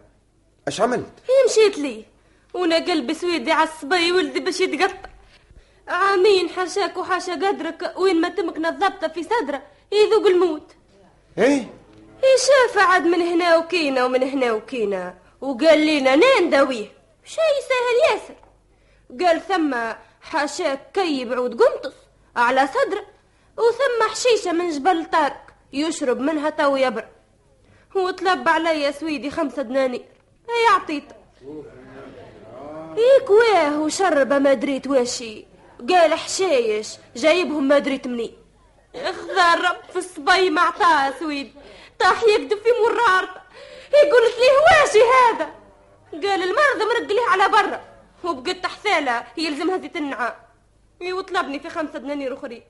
أش 0.67 0.81
عملت؟ 0.81 1.13
هي 1.29 1.45
مشيت 1.51 1.77
لي. 1.77 2.05
وأنا 2.53 2.75
قلبي 2.75 3.13
سويدي 3.13 3.51
على 3.51 3.69
الصبي 3.69 4.11
ولدي 4.11 4.39
باش 4.39 4.59
يتقطع. 4.59 5.09
عامين 5.91 6.49
حاشاك 6.49 6.97
وحاشا 6.97 7.33
قدرك 7.33 7.93
وين 7.97 8.21
ما 8.21 8.29
تمكن 8.29 8.65
الضبطه 8.65 9.07
في 9.07 9.23
صدرة 9.23 9.61
يذوق 9.91 10.27
الموت. 10.27 10.71
إيه؟ 11.37 11.67
يشاف 12.23 12.77
عاد 12.77 13.03
من 13.03 13.21
هنا 13.21 13.57
وكينا 13.57 14.05
ومن 14.05 14.23
هنا 14.23 14.51
وكينا 14.51 15.13
وقال 15.41 15.85
لنا 15.85 16.15
نين 16.15 16.49
داويه 16.49 16.87
شي 17.25 17.41
سهل 17.69 18.11
ياسر 18.11 18.35
قال 19.25 19.41
ثم 19.41 19.75
حاشاك 20.21 20.91
كي 20.93 21.25
بعود 21.25 21.61
قنطس 21.61 21.95
على 22.35 22.67
صدرة 22.67 23.05
وثم 23.57 24.09
حشيشة 24.09 24.51
من 24.51 24.69
جبل 24.69 25.05
طارق 25.05 25.41
يشرب 25.73 26.19
منها 26.19 26.49
تو 26.49 26.75
يبرأ 26.75 27.09
وطلب 27.95 28.49
علي 28.49 28.93
سويدي 28.93 29.31
خمسة 29.31 29.61
دنانير. 29.61 30.05
هي 30.49 30.75
عطيته 30.75 31.15
يكواه 32.97 33.79
وشرب 33.79 34.33
ما 34.33 34.53
دريت 34.53 34.87
واشي. 34.87 35.45
قال 35.89 36.13
حشايش 36.13 36.97
جايبهم 37.15 37.67
ما 37.67 37.79
دريت 37.79 38.07
منين 38.07 38.37
خضر 38.95 39.75
في 39.91 39.95
الصبي 39.95 40.49
مع 40.49 40.69
طه 40.69 41.19
سويد 41.19 41.53
طاح 41.99 42.23
يكذب 42.23 42.57
في 42.57 42.69
مرارته 42.83 43.41
قلت 43.93 44.35
ليه 44.39 44.81
واشي 44.81 44.99
هذا؟ 44.99 45.49
قال 46.13 46.43
المرض 46.43 46.89
مرق 46.89 47.07
ليه 47.11 47.29
على 47.29 47.49
برا؟ 47.49 47.81
وبقت 48.23 48.65
حثالة 48.65 49.23
يلزمها 49.37 49.77
زيت 49.77 49.95
النعام 49.97 50.33
وطلبني 51.13 51.59
في 51.59 51.69
خمسة 51.69 51.99
دنانير 51.99 52.33
أخرين 52.33 52.63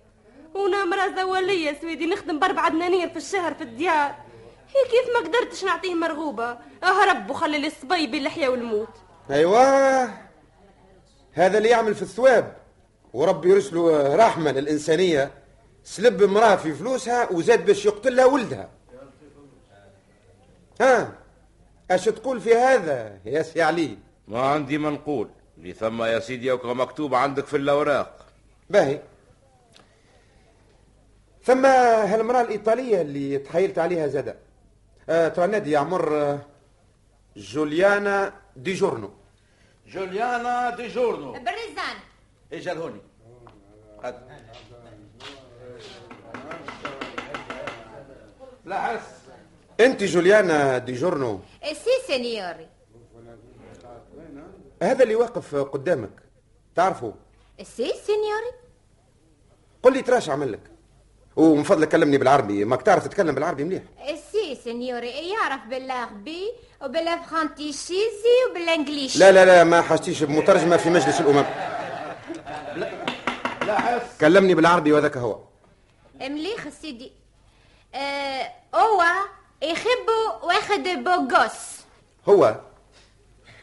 وأنا 0.54 0.86
مرة 0.86 1.16
زوالية 1.16 1.78
سويدي 1.82 2.06
نخدم 2.06 2.40
بأربعة 2.40 2.70
دنانير 2.70 3.10
في 3.10 3.18
الشهر 3.18 3.54
في 3.54 3.64
الديار. 3.64 4.16
هي 4.70 4.90
كيف 4.92 5.14
ما 5.14 5.20
قدرتش 5.30 5.64
نعطيه 5.64 5.94
مرغوبة؟ 5.94 6.58
اهرب 6.84 7.30
وخلي 7.30 7.58
لي 7.58 7.68
الصبي 7.68 8.08
بين 8.08 8.20
اللحية 8.20 8.50
والموت. 8.50 8.90
أيوه. 9.30 10.04
هذا 11.34 11.58
اللي 11.58 11.70
يعمل 11.70 11.96
في 11.96 12.02
الثواب. 12.02 12.58
وربي 13.14 13.50
يرسله 13.50 14.16
رحمة 14.16 14.52
للإنسانية 14.52 15.32
سلب 15.84 16.24
امرأة 16.24 16.56
في 16.56 16.74
فلوسها 16.74 17.32
وزاد 17.32 17.66
باش 17.66 17.86
يقتلها 17.86 18.26
ولدها. 18.26 18.70
ها؟ 20.82 21.12
أش 21.92 22.06
تقول 22.06 22.42
في 22.42 22.56
هذا 22.56 23.20
يا 23.26 23.42
سي 23.42 23.62
علي؟ 23.62 23.98
ما 24.28 24.42
عندي 24.42 24.78
ما 24.78 24.90
نقول. 24.90 25.30
اللي 25.58 25.74
ثم 25.74 26.04
يا 26.04 26.20
سيدي 26.20 26.52
وكما 26.52 26.74
مكتوب 26.74 27.16
عندك 27.16 27.46
في 27.46 27.58
الأوراق. 27.58 28.26
باهي. 28.70 29.00
ثم 31.44 31.66
هالمرأة 31.66 32.42
الإيطالية 32.42 33.02
اللي 33.02 33.38
تحيلت 33.38 33.80
عليها 33.80 34.08
زادة. 34.08 34.36
آه 35.10 35.28
ترى 35.28 35.48
نادي 35.48 35.72
يا 35.72 35.80
عمر 35.80 36.18
آه، 36.18 36.40
جوليانا 37.36 38.34
دي 38.56 38.74
جورنو. 38.74 39.12
جوليانا 39.88 40.76
دي 40.76 40.88
جورنو. 40.88 41.32
بالرزان 41.32 41.98
اجا 42.54 42.74
لهوني 42.74 43.02
هات 44.04 44.16
لا 48.66 48.82
حس 48.82 49.02
أنت 49.80 50.04
جوليانا 50.04 50.78
دي 50.78 50.94
جورنو. 50.94 51.40
سي 51.64 52.08
سينيوري. 52.08 52.68
هذا 54.84 55.04
اللي 55.04 55.16
واقف 55.16 55.56
قدامك. 55.56 56.10
تعرفه. 56.76 57.14
si 57.58 57.94
signore؟ 58.06 58.52
قل 59.84 59.94
لي 59.94 60.02
تراش 60.02 60.30
عمل 60.30 60.52
لك. 60.52 60.60
ومن 61.36 61.64
فضلك 61.64 61.90
كلمني 61.90 62.18
بالعربي. 62.18 62.66
ماك 62.66 62.82
تعرف 62.82 63.08
تتكلم 63.08 63.36
بالعربي 63.36 63.64
مليح. 63.64 63.84
si 64.32 64.56
signore. 64.64 65.10
يعرف 65.10 65.62
بالعربي 65.70 66.52
وبال 66.84 67.26
francese 67.26 68.38
وبال 68.50 68.70
inglese 68.70 69.18
لا 69.18 69.32
لا 69.32 69.46
لا 69.46 69.64
ما 69.64 69.82
حاجتيش. 69.82 70.24
بمترجمة 70.24 70.78
في 70.78 70.90
مجلس 70.90 71.22
حس 71.22 71.46
كلمني 74.22 74.56
بالعربي 74.56 74.94
وذاك 74.94 75.18
هو. 75.18 75.40
مليح 76.22 76.70
سيدي 76.70 77.12
آه 77.96 78.52
هو 78.76 79.04
يحب 79.62 80.08
واحد 80.44 80.84
بوغوس. 81.04 81.82
هو. 82.30 82.56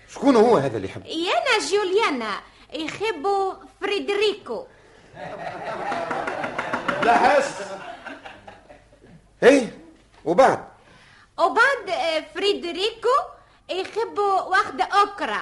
شكون 0.09 0.37
هو 0.37 0.57
هذا 0.57 0.77
اللي 0.77 0.89
يحب؟ 0.89 1.07
يانا 1.07 1.59
جوليانا. 1.71 2.41
يحب 2.73 3.27
فريدريكو. 3.81 4.67
لا 7.03 7.19
حس 7.19 7.55
إيه؟ 9.43 9.79
وبعد؟ 10.25 10.69
وبعد 11.39 11.89
آه، 11.91 12.25
فريدريكو 12.35 13.09
يحب 13.71 14.19
واحدة 14.47 14.85
أخرى. 14.85 15.41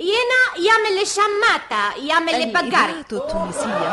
يانا 0.00 0.66
يعمل 0.66 1.06
شماتة 1.06 1.96
يعمل 2.06 2.52
bagarre 2.52 2.68
الإذاعة 2.68 2.90
التونسية 3.00 3.92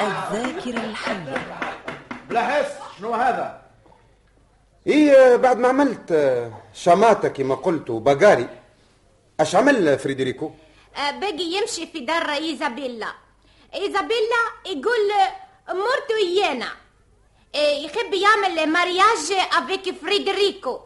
الذاكرة 0.00 0.84
الحية. 0.84 1.46
لا 2.30 2.42
حس 2.46 2.72
شنو 2.98 3.14
هذا؟ 3.14 3.62
إيه 4.86 5.36
بعد 5.36 5.58
ما 5.58 5.68
عملت 5.68 6.12
آه، 6.12 6.52
شماتة 6.74 7.28
كما 7.28 7.54
قلت 7.54 7.90
و 7.90 7.97
bagarre 7.97 8.48
اش 9.40 9.54
عمل 9.54 9.98
فريدريكو؟ 9.98 10.50
آه، 10.96 11.10
باقي 11.10 11.42
يمشي 11.42 11.86
في 11.86 12.00
دار 12.00 12.30
إيزابيلا. 12.32 13.12
إيزابيلا 13.74 14.42
يقول 14.66 15.10
مرتو 15.68 16.16
يانا 16.36 16.68
آه، 17.54 17.58
يحب 17.72 18.14
يعمل 18.14 18.66
mariage 18.66 19.32
avec 19.52 19.94
فريدريكو. 20.02 20.80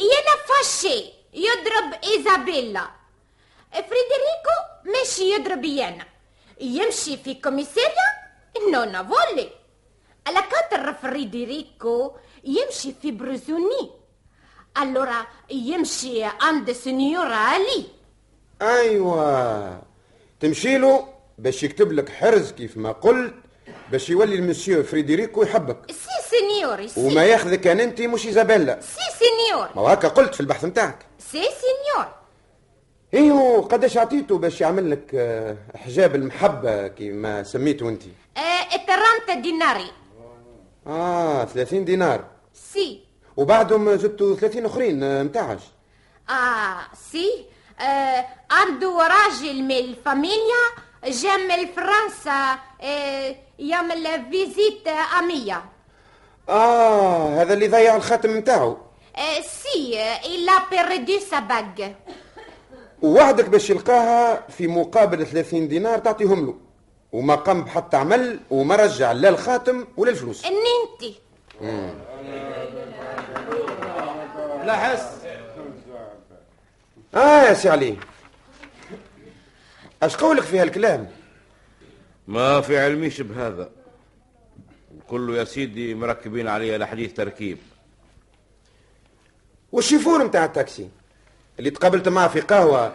يانا 0.00 0.34
فاشي 0.48 1.12
يضرب 1.34 1.94
إيزابيلا. 2.04 2.99
فريدريكو 3.72 4.56
ماشي 4.84 5.22
يضرب 5.34 5.64
يانا 5.64 6.04
يمشي 6.60 7.16
في 7.16 7.34
كوميساريا 7.34 8.08
نونا 8.72 9.02
فولي 9.02 9.50
على 10.26 10.36
خاطر 10.36 10.92
فريدريكو 10.94 12.12
يمشي 12.44 12.94
في 13.02 13.10
بروزوني 13.10 13.90
allora 14.78 15.26
يمشي 15.50 16.24
عند 16.24 16.72
سنيورة 16.72 17.34
علي 17.34 17.84
أيوه 18.62 19.82
تمشي 20.40 20.78
له 20.78 21.08
باش 21.38 21.62
يكتب 21.62 21.92
لك 21.92 22.08
حرز 22.08 22.52
كيف 22.52 22.76
ما 22.76 22.92
قلت 22.92 23.34
باش 23.90 24.10
يولي 24.10 24.34
المسيو 24.34 24.82
فريدريكو 24.82 25.42
يحبك 25.42 25.90
si 25.90 26.28
signore 26.30 26.88
si 26.88 27.00
وما 27.00 27.24
ياخذك 27.24 27.66
ان 27.66 27.80
انت 27.80 28.00
مش 28.00 28.26
ايزابيلا 28.26 28.80
si 28.80 29.00
signore 29.18 29.68
ما 29.76 29.82
هكا 29.82 30.08
قلت 30.08 30.34
في 30.34 30.40
البحث 30.40 30.64
نتاعك 30.64 30.98
سي 31.18 31.42
سينيور 31.42 32.08
أيوه 33.14 33.60
قداش 33.62 33.96
عطيته 33.98 34.38
باش 34.38 34.60
يعمل 34.60 34.90
لك 34.90 35.10
آه، 35.14 35.56
حجاب 35.76 36.14
المحبة 36.14 36.88
كما 36.88 37.42
سميته 37.42 37.88
أنت؟ 37.88 38.02
آه 38.36 38.76
30 39.26 39.42
dinari. 39.42 39.90
آه 40.86 41.44
30 41.44 41.84
دينار. 41.84 42.24
si. 42.54 43.00
وبعدهم 43.36 43.96
زدتوا 43.96 44.36
30 44.36 44.66
أخرين 44.66 45.02
آه، 45.02 45.22
متاعش. 45.22 45.60
آه 46.30 46.76
si. 47.12 47.44
آه 47.80 48.26
عنده 48.50 48.98
راجل 49.08 49.62
من 49.62 49.70
ال 49.76 49.86
famiglia 49.86 50.64
جا 51.04 51.36
من 51.36 51.66
فرنسا 51.76 52.58
آه 52.80 53.36
يعمل 53.58 54.24
visite 54.30 54.88
أمية. 55.18 55.64
آه 56.48 57.42
هذا 57.42 57.54
اللي 57.54 57.68
ضيع 57.68 57.96
الخاتم 57.96 58.36
نتاعو 58.36 58.76
آه 59.16 59.40
si 59.40 60.02
il 60.26 60.52
a 60.70 60.78
perdu 60.78 61.18
bague. 61.48 61.82
ووعدك 63.02 63.48
باش 63.48 63.70
يلقاها 63.70 64.46
في 64.48 64.66
مقابل 64.66 65.26
30 65.26 65.68
دينار 65.68 65.98
تعطيهم 65.98 66.46
له. 66.46 66.58
وما 67.12 67.34
قام 67.34 67.64
بحتى 67.64 67.96
عمل 67.96 68.40
وما 68.50 68.76
رجع 68.76 69.12
لا 69.12 69.28
الخاتم 69.28 69.86
ولا 69.96 70.10
الفلوس. 70.10 70.44
niente 70.44 71.14
لا 74.64 74.76
حس. 74.76 75.20
آه 77.14 77.42
يا 77.42 77.54
سي 77.54 77.68
علي. 77.68 77.96
أش 80.02 80.16
قولك 80.16 80.42
في 80.42 80.58
هالكلام؟ 80.58 81.08
ما 82.28 82.60
في 82.60 82.78
علميش 82.78 83.20
بهذا 83.20 83.70
كله 85.08 85.36
يا 85.36 85.44
سيدي 85.44 85.94
مركبين 85.94 86.48
عليه 86.48 86.76
الحديث 86.76 87.12
تركيب. 87.12 87.58
والشيفور 89.72 90.24
متاع 90.24 90.44
التاكسي. 90.44 90.88
اللي 91.60 91.70
تقابلت 91.70 92.08
معه 92.08 92.28
في 92.28 92.40
قهوة 92.40 92.92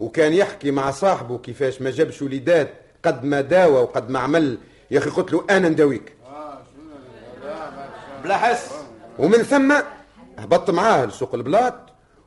وكان 0.00 0.32
يحكي 0.32 0.70
مع 0.70 0.90
صاحبه 0.90 1.38
كيفاش 1.38 1.82
ما 1.82 1.90
جابش 1.90 2.22
وليدات 2.22 2.70
قد 3.04 3.24
ما 3.24 3.40
داوى 3.40 3.82
وقد 3.82 4.10
ما 4.10 4.18
عمل. 4.18 4.58
يا 4.90 4.98
أخي 4.98 5.10
قلت 5.10 5.32
له 5.32 5.44
أنا 5.50 5.68
نداويك. 5.68 6.12
بلا 8.24 8.36
حس. 8.36 8.70
ومن 9.18 9.38
ثم 9.38 9.74
هبطت 10.38 10.70
معاه 10.70 11.04
لسوق 11.04 11.34
البلاط 11.34 11.74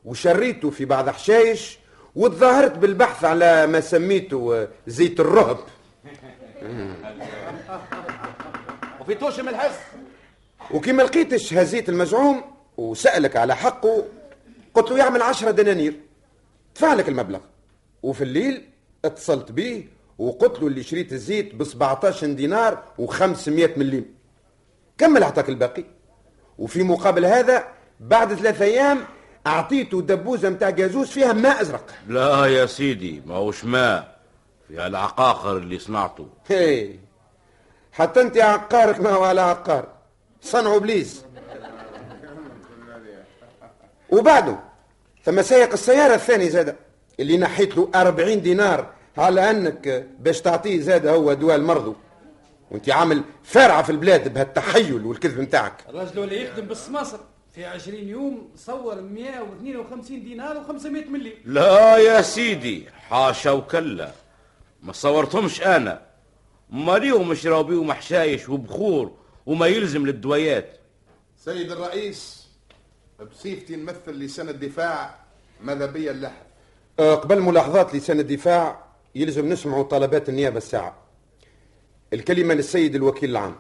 وشريته 0.06 0.69
في 0.69 0.86
بعض 0.86 1.10
حشايش 1.10 1.80
وتظاهرت 2.15 2.78
بالبحث 2.78 3.23
على 3.23 3.67
ما 3.67 3.80
سميته 3.80 4.67
زيت 4.88 5.19
الرهب. 5.19 5.58
وفي 9.02 9.15
توشم 9.15 9.49
الحس. 9.49 9.80
وكي 10.71 10.91
ما 10.91 11.04
لقيتش 11.04 11.54
هزيت 11.54 11.89
المزعوم 11.89 12.41
وسألك 12.78 13.36
على 13.36 13.56
حقه 13.56 14.04
قلت 14.73 14.91
له 14.91 14.97
يعمل 14.97 15.21
عشرة 15.21 15.51
دنانير. 15.51 15.99
دفع 16.75 16.93
لك 16.93 17.10
المبلغ. 17.10 17.39
وفي 18.03 18.23
الليل 18.23 18.69
اتصلت 19.05 19.51
بيه 19.51 19.88
وقلت 20.17 20.60
له 20.60 20.67
اللي 20.67 20.84
شريت 20.84 21.13
الزيت 21.13 21.55
ب 21.55 21.63
17 21.63 22.27
دينار 22.27 22.84
و500 23.01 23.77
مليم. 23.77 24.15
كمل 24.97 25.23
اعطاك 25.23 25.49
الباقي. 25.49 25.84
وفي 26.58 26.84
مقابل 26.84 27.25
هذا 27.25 27.67
بعد 27.99 28.34
ثلاثة 28.34 28.65
أيام 28.65 28.99
أعطيته 29.47 30.01
دبوزة 30.01 30.49
متاع 30.49 30.69
جازوز 30.69 31.08
فيها 31.08 31.34
ماء 31.34 31.62
أزرق. 31.62 31.86
لا 32.08 32.45
يا 32.45 32.65
سيدي 32.65 33.21
ما 33.25 33.36
هوش 33.36 33.65
ماء. 33.65 34.19
فيها 34.67 34.88
العقاقر 34.88 35.58
اللي 35.58 35.79
صنعته. 35.79 36.27
هي. 36.47 36.95
حتى 37.91 38.21
انت 38.21 38.38
عقارك 38.38 38.99
ما 38.99 39.10
هو 39.10 39.23
على 39.23 39.41
عقار. 39.41 39.88
صنعوا 40.41 40.77
ابليس 40.77 41.25
وبعده 44.11 44.59
ثم 45.23 45.41
سايق 45.41 45.71
السيارة 45.71 46.15
الثاني 46.15 46.49
زاد 46.49 46.75
اللي 47.19 47.37
نحيت 47.37 47.77
له 47.77 47.89
40 47.95 48.41
دينار 48.41 48.93
على 49.17 49.49
أنك 49.49 50.07
باش 50.19 50.41
تعطيه 50.41 50.79
زاد 50.79 51.07
هو 51.07 51.33
دواء 51.33 51.55
المرضو 51.55 51.95
وانت 52.71 52.89
عامل 52.89 53.23
فارعة 53.43 53.83
في 53.83 53.89
البلاد 53.91 54.33
بهالتحيل 54.33 55.05
والكذب 55.05 55.39
نتاعك. 55.39 55.73
الرجل 55.89 56.23
اللي 56.23 56.43
يخدم 56.43 56.65
بالسماسر 56.65 57.19
في 57.55 57.65
20 57.65 57.97
يوم 58.07 58.49
صور 58.55 59.01
152 59.01 60.23
دينار 60.23 60.63
و500 60.63 60.85
مليم 60.85 61.33
لا 61.45 61.97
يا 61.97 62.21
سيدي 62.21 62.85
حاشا 63.09 63.51
وكلا. 63.51 64.11
ما 64.83 64.93
صورتهمش 64.93 65.61
أنا. 65.61 66.01
ما 66.69 66.97
ليهم 66.97 67.31
يشراو 67.31 67.63
بيهم 67.63 67.91
حشايش 67.91 68.49
وبخور 68.49 69.11
وما 69.45 69.67
يلزم 69.67 70.05
للدويات. 70.05 70.77
سيد 71.37 71.71
الرئيس 71.71 72.38
بصفتي 73.25 73.75
نمثل 73.75 74.12
لسان 74.12 74.49
الدفاع 74.49 75.15
ماذا 75.63 75.86
بي 75.86 76.12
اللحظ 76.12 76.49
آه، 76.99 77.15
قبل 77.15 77.41
ملاحظات 77.41 77.95
لسان 77.95 78.19
الدفاع 78.19 78.86
يلزم 79.15 79.49
نسمعوا 79.49 79.84
طلبات 79.84 80.29
النيابة 80.29 80.58
الساعة. 80.58 80.97
الكلمة 82.13 82.53
للسيد 82.53 82.95
الوكيل 82.95 83.29
العام. 83.29 83.55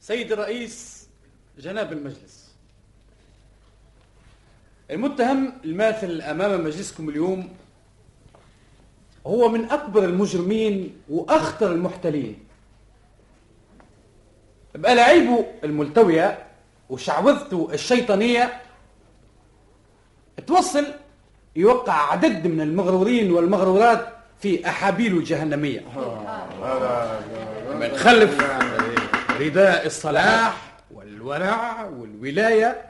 سيد 0.00 0.32
الرئيس 0.32 1.06
جناب 1.58 1.92
المجلس. 1.92 2.46
المتهم 4.90 5.52
الماثل 5.64 6.20
أمام 6.20 6.64
مجلسكم 6.64 7.08
اليوم 7.08 7.56
هو 9.26 9.48
من 9.48 9.64
أكبر 9.64 10.04
المجرمين 10.04 10.96
وأخطر 11.08 11.72
المحتلين. 11.72 12.38
بألاعيبه 14.76 15.44
الملتوية 15.64 16.38
وشعوذته 16.90 17.68
الشيطانية 17.72 18.60
توصل 20.46 20.86
يوقع 21.56 22.12
عدد 22.12 22.46
من 22.46 22.60
المغرورين 22.60 23.32
والمغرورات 23.32 24.08
في 24.40 24.68
أحابيل 24.68 25.16
الجهنمية 25.16 25.80
من 27.74 27.96
خلف 27.96 28.40
رداء 29.40 29.86
الصلاح 29.86 30.56
والورع 30.94 31.84
والولاية. 31.84 32.82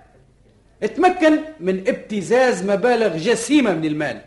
اتمكن 0.82 1.38
من 1.60 1.88
ابتزاز 1.88 2.70
مبالغ 2.70 3.16
جسيمة 3.16 3.72
من 3.72 3.84
المال. 3.84 4.20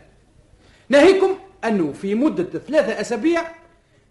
ناهيكم 0.88 1.38
أنه 1.64 1.92
في 1.92 2.14
مدة 2.14 2.58
ثلاثة 2.58 3.00
أسابيع 3.00 3.42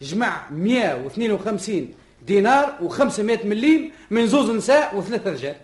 جمع 0.01 0.41
152 0.51 1.93
دينار 2.29 2.65
و500 2.81 3.45
مليم 3.45 3.91
من 4.09 4.27
زوز 4.27 4.49
نساء 4.49 4.95
وثلاث 4.95 5.27
رجال. 5.27 5.55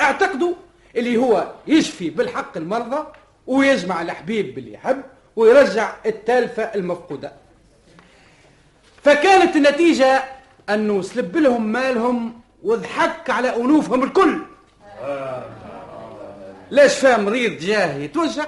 اعتقدوا 0.00 0.54
اللي 0.96 1.16
هو 1.16 1.52
يشفي 1.66 2.10
بالحق 2.10 2.56
المرضى 2.56 3.06
ويجمع 3.46 4.02
الحبيب 4.02 4.54
باللي 4.54 4.72
يحب 4.72 5.02
ويرجع 5.36 5.94
التالفة 6.06 6.62
المفقودة. 6.62 7.32
فكانت 9.04 9.56
النتيجة 9.56 10.24
أنه 10.70 11.02
سلب 11.02 11.36
لهم 11.36 11.72
مالهم 11.72 12.40
وضحك 12.62 13.30
على 13.30 13.56
أنوفهم 13.56 14.02
الكل. 14.02 14.42
لا 16.70 16.88
شفى 16.88 17.16
مريض 17.16 17.58
جاه 17.58 17.96
يتوجع 17.96 18.46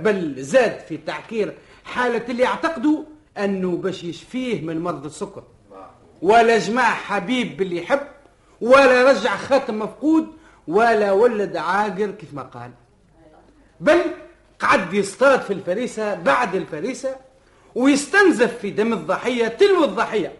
بل 0.00 0.34
زاد 0.38 0.78
في 0.88 0.96
تعكير 0.96 1.54
حالة 1.84 2.22
اللي 2.28 2.42
يعتقدوا 2.42 3.04
أنه 3.38 3.76
باش 3.76 4.04
يشفيه 4.04 4.60
من 4.62 4.80
مرض 4.80 5.04
السكر. 5.04 5.42
ولا 6.22 6.58
جمع 6.58 6.82
حبيب 6.82 7.56
باللي 7.56 7.76
يحب 7.76 8.00
ولا 8.60 9.10
رجع 9.10 9.36
خاتم 9.36 9.78
مفقود 9.78 10.36
ولا 10.68 11.12
ولد 11.12 11.56
عاقر 11.56 12.10
كيف 12.10 12.34
ما 12.34 12.42
قال. 12.42 12.70
بل 13.80 14.00
قعد 14.58 14.94
يصطاد 14.94 15.40
في 15.40 15.52
الفريسة 15.52 16.14
بعد 16.14 16.54
الفريسة 16.54 17.16
ويستنزف 17.74 18.58
في 18.58 18.70
دم 18.70 18.92
الضحية 18.92 19.48
تلو 19.48 19.84
الضحية. 19.84 20.32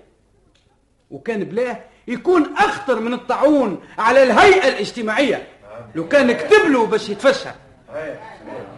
وكان 1.11 1.45
بلاه 1.45 1.81
يكون 2.09 2.55
أخطر 2.57 3.01
من 3.01 3.13
الطاعون 3.15 3.81
على 3.99 4.23
الهيئة 4.23 4.69
الاجتماعية. 4.69 5.49
لو 5.95 6.09
كان 6.09 6.33
كتب 6.33 6.71
له 6.71 6.87
باش 6.87 7.09
يتفشى. 7.09 7.49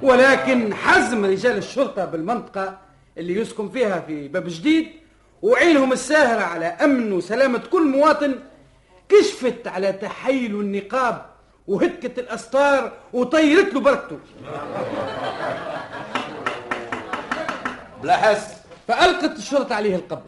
ولكن 0.02 0.74
حزم 0.74 1.24
رجال 1.24 1.56
الشرطة 1.56 2.04
بالمنطقة 2.04 2.78
اللي 3.18 3.40
يسكن 3.40 3.68
فيها 3.68 4.00
في 4.00 4.28
باب 4.28 4.44
جديد 4.48 4.88
وعينهم 5.42 5.92
الساهرة 5.92 6.42
على 6.42 6.66
أمن 6.66 7.12
وسلامة 7.12 7.58
كل 7.58 7.82
مواطن 7.82 8.38
كشفت 9.08 9.68
على 9.68 9.92
تحيل 9.92 10.60
النقاب 10.60 11.26
وهتكت 11.66 12.18
الأستار 12.18 12.92
وطيرت 13.12 13.74
له 13.74 13.80
بركته. 13.80 14.18
بلا 18.02 18.16
حس 18.16 18.56
فألقت 18.88 19.38
الشرطة 19.38 19.74
عليه 19.74 19.96
القبض 19.96 20.26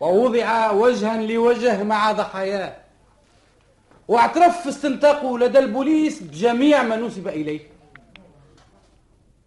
ووضع 0.00 0.70
وجها 0.70 1.16
لوجه 1.22 1.82
مع 1.82 2.12
ضحاياه. 2.12 2.76
واعترف 4.08 4.62
في 4.62 4.68
استنطاقه 4.68 5.38
لدى 5.38 5.58
البوليس 5.58 6.22
بجميع 6.22 6.82
ما 6.82 6.96
نسب 6.96 7.28
إليه. 7.28 7.60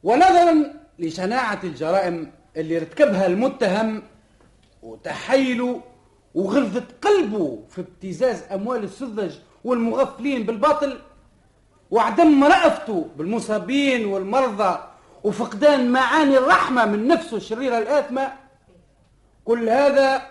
ونظرا 0.04 0.74
لشناعة 1.00 1.60
الجرائم 1.64 2.32
اللي 2.58 2.78
ارتكبها 2.78 3.28
المتهم 3.28 4.04
وتحيله 4.82 5.82
وغلظة 6.36 6.84
قلبه 7.02 7.64
في 7.70 7.82
ابتزاز 7.82 8.44
أموال 8.52 8.84
السذج 8.84 9.36
والمغفلين 9.64 10.44
بالباطل 10.44 11.00
وعدم 11.92 12.44
رأفته 12.44 13.08
بالمصابين 13.18 14.06
والمرضى 14.06 14.80
وفقدان 15.24 15.92
معاني 15.92 16.38
الرحمة 16.38 16.86
من 16.86 17.08
نفسه 17.08 17.38
الشريرة 17.38 17.78
الآثمة. 17.78 18.34
كل 19.46 19.70
هذا 19.70 20.22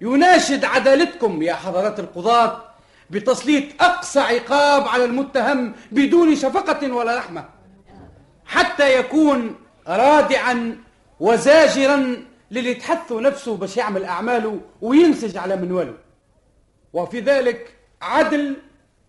يناشد 0.00 0.64
عدالتكم 0.64 1.42
يا 1.42 1.54
حضرات 1.54 2.00
القضاة 2.00 2.62
بتسليط 3.10 3.82
أقصى 3.82 4.20
عقاب 4.20 4.88
على 4.88 5.04
المتهم 5.04 5.72
بدون 5.92 6.36
شفقة 6.36 6.92
ولا 6.92 7.18
رحمة 7.18 7.44
حتى 8.46 8.98
يكون 8.98 9.54
رادعا 9.88 10.76
وزاجرا 11.20 12.16
للي 12.50 12.74
تحثوا 12.74 13.20
نفسه 13.20 13.56
باش 13.56 13.76
يعمل 13.76 14.04
أعماله 14.04 14.60
وينسج 14.80 15.36
على 15.36 15.56
منواله. 15.56 15.94
وفي 16.92 17.20
ذلك 17.20 17.74
عدل 18.02 18.56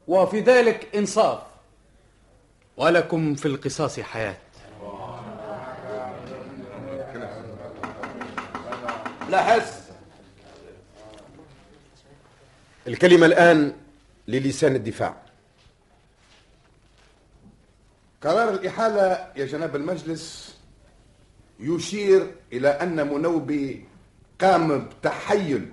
وفي 0.08 0.39
ذلك 0.39 0.95
إنصاف. 0.95 1.39
ولكم 2.78 3.36
في 3.36 3.45
القصاص 3.45 3.99
حياة. 3.99 4.38
لا 9.30 9.43
حس. 9.43 9.89
الكلمة 12.88 13.25
الآن 13.25 13.75
للسان 14.28 14.75
الدفاع. 14.75 15.15
قرار 18.23 18.49
الإحالة 18.49 19.32
يا 19.36 19.45
جناب 19.45 19.75
المجلس 19.75 20.56
يشير 21.59 22.27
إلى 22.53 22.67
أن 22.67 23.13
منوبي 23.13 23.85
قام 24.41 24.85
بتحيل 24.85 25.69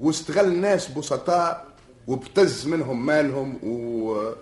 واستغل 0.00 0.56
ناس 0.56 0.88
بسطاء 0.88 1.66
وابتز 2.06 2.66
منهم 2.66 3.06
مالهم 3.06 3.58
و 3.62 4.32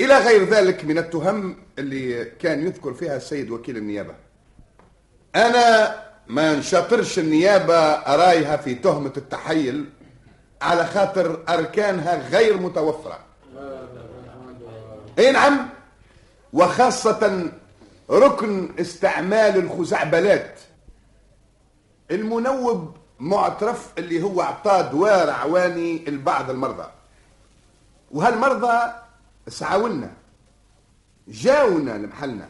إلى 0.00 0.18
غير 0.18 0.44
ذلك 0.44 0.84
من 0.84 0.98
التهم 0.98 1.56
اللي 1.78 2.24
كان 2.24 2.66
يذكر 2.66 2.94
فيها 2.94 3.16
السيد 3.16 3.50
وكيل 3.50 3.76
النيابة. 3.76 4.14
أنا 5.36 5.94
ما 6.28 6.54
نشاطرش 6.56 7.18
النيابة 7.18 7.76
أرايها 7.78 8.56
في 8.56 8.74
تهمة 8.74 9.12
التحيل 9.16 9.84
على 10.62 10.86
خاطر 10.86 11.44
أركانها 11.48 12.28
غير 12.28 12.56
متوفرة. 12.56 13.18
اي 15.18 15.32
نعم؟ 15.32 15.68
وخاصة 16.52 17.52
ركن 18.10 18.74
استعمال 18.80 19.56
الخزعبلات 19.56 20.60
المنوب 22.10 22.96
معترف 23.18 23.92
اللي 23.98 24.22
هو 24.22 24.42
اعطاه 24.42 24.82
دواء 24.82 25.28
رعواني 25.28 26.04
لبعض 26.04 26.50
المرضى. 26.50 26.86
وهالمرضى 28.10 28.92
سعاولنا 29.48 30.10
جاونا 31.28 31.90
لمحلنا 31.90 32.48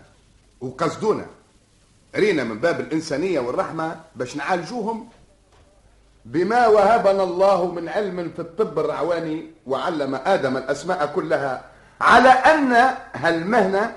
وقصدونا. 0.61 1.27
رينا 2.17 2.45
من 2.45 2.59
باب 2.59 2.81
الإنسانية 2.81 3.41
والرحمة 3.41 4.01
باش 4.17 4.37
نعالجوهم 4.37 5.09
بما 6.25 6.67
وهبنا 6.67 7.23
الله 7.23 7.71
من 7.71 7.89
علم 7.89 8.33
في 8.37 8.43
الطب 8.43 8.79
الرعواني 8.79 9.51
وعلم 9.67 10.15
آدم 10.15 10.57
الأسماء 10.57 11.07
كلها 11.15 11.65
على 12.01 12.29
أن 12.29 12.95
هالمهنة 13.15 13.97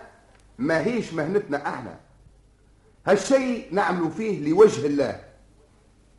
ما 0.58 0.86
هيش 0.86 1.13
مهنتنا 1.13 1.58
إحنا 1.70 1.96
هالشيء 3.08 3.67
نعملوا 3.72 4.10
فيه 4.10 4.50
لوجه 4.50 4.86
الله. 4.86 5.20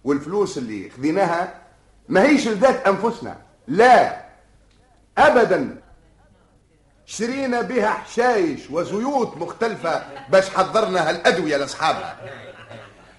والفلوس 0.04 0.58
اللي 0.58 0.90
خذيناها 0.90 1.62
ما 2.08 2.22
هيش 2.22 2.48
لذات 2.48 2.86
أنفسنا. 2.86 3.36
لا 3.68 4.24
أبدا. 5.18 5.80
شرينا 7.06 7.60
بها 7.60 7.90
حشايش 7.90 8.70
وزيوت 8.70 9.36
مختلفة 9.36 10.02
باش 10.28 10.50
حضرنا 10.50 11.08
هالأدوية 11.08 11.56
لأصحابها. 11.56 12.16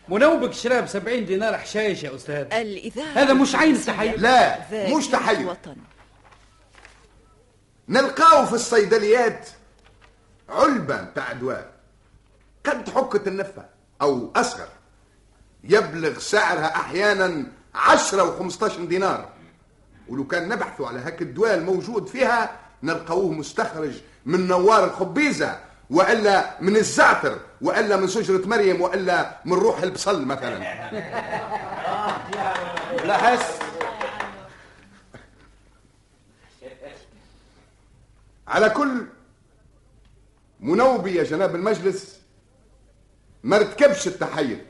منوبك 0.09 0.53
شراب 0.53 0.85
سبعين 0.85 1.25
دينار 1.25 1.57
حشايش 1.57 2.03
يا 2.03 2.15
أستاذ. 2.15 2.53
الإذاعة 2.53 3.13
هذا 3.13 3.33
مش 3.33 3.55
عين 3.55 3.75
التحيل 3.75 4.21
لا 4.21 4.57
مش 4.97 5.07
تحيل. 5.07 5.49
نلقاو 7.89 8.45
في 8.45 8.53
الصيدليات 8.53 9.49
علبة 10.49 11.01
بتاع 11.01 11.33
دواء 11.33 11.71
قد 12.65 12.89
حكة 12.89 13.27
النفة 13.29 13.65
أو 14.01 14.31
أصغر. 14.35 14.67
يبلغ 15.63 16.19
سعرها 16.19 16.75
أحيانا 16.75 17.45
عشرة 17.75 18.23
وخمستاشر 18.23 18.85
دينار. 18.85 19.29
ولو 20.07 20.27
كان 20.27 20.49
نبحثوا 20.49 20.87
على 20.87 20.99
هاك 20.99 21.21
الدواء 21.21 21.53
الموجود 21.55 22.07
فيها 22.07 22.59
نلقاوه 22.83 23.31
مستخرج 23.31 23.93
من 24.25 24.47
نوار 24.47 24.83
الخبيزة 24.83 25.59
وإلا 25.89 26.61
من 26.61 26.75
الزعتر 26.75 27.39
وإلا 27.61 27.97
من 27.97 28.07
شجرة 28.07 28.47
مريم 28.47 28.81
وإلا 28.81 29.37
من 29.45 29.53
روح 29.53 29.81
البصل 29.81 30.25
مثلا. 30.25 30.59
لا 33.05 33.17
حس. 33.17 33.59
على 38.47 38.69
كل 38.69 39.05
منوبي 40.59 41.15
يا 41.15 41.23
جناب 41.23 41.55
المجلس 41.55 42.19
ما 43.43 43.57
ارتكبش 43.57 44.07
التحيل 44.07 44.65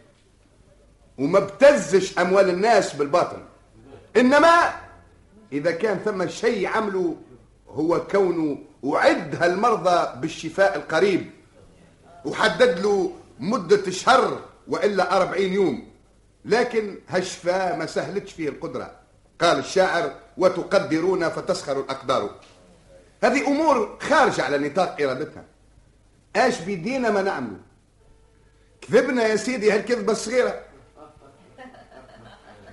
وما 1.18 1.38
ابتزش 1.38 2.20
أموال 2.20 2.50
الناس 2.50 2.96
بالباطل. 2.96 3.44
إنما 4.18 4.74
إذا 5.52 5.72
كان 5.72 6.00
ثم 6.06 6.28
شيء 6.28 6.68
عمله 6.68 7.16
هو 7.68 8.08
كونه 8.08 8.58
وعد 8.84 9.36
هالمرضى 9.36 10.20
بالشفاء 10.22 10.76
القريب 10.78 11.32
وحدد 12.26 12.80
له 12.80 13.14
مدة 13.40 13.92
شهر 13.92 14.42
وإلا 14.68 15.18
أربعين 15.18 15.54
يوم. 15.54 15.90
لكن 16.46 17.00
هالشفاء 17.08 17.78
ما 17.78 17.86
سهلتش 17.86 18.34
فيه 18.34 18.50
القدرة. 18.50 18.92
قال 19.42 19.60
الشاعر 19.60 20.14
وتقدرون 20.38 21.30
فتسخر 21.30 21.80
الأقدار. 21.80 22.30
هذه 23.24 23.48
أمور 23.48 23.98
خارجة 24.02 24.44
على 24.44 24.58
نطاق 24.58 25.02
إرادتنا. 25.02 25.44
إيش 26.36 26.60
بيدينا 26.62 27.10
ما 27.10 27.22
نعمله 27.22 27.60
كذبنا 28.82 29.24
يا 29.24 29.36
سيدي 29.36 29.72
هالكذبة 29.72 30.12
الصغيرة؟ 30.12 30.62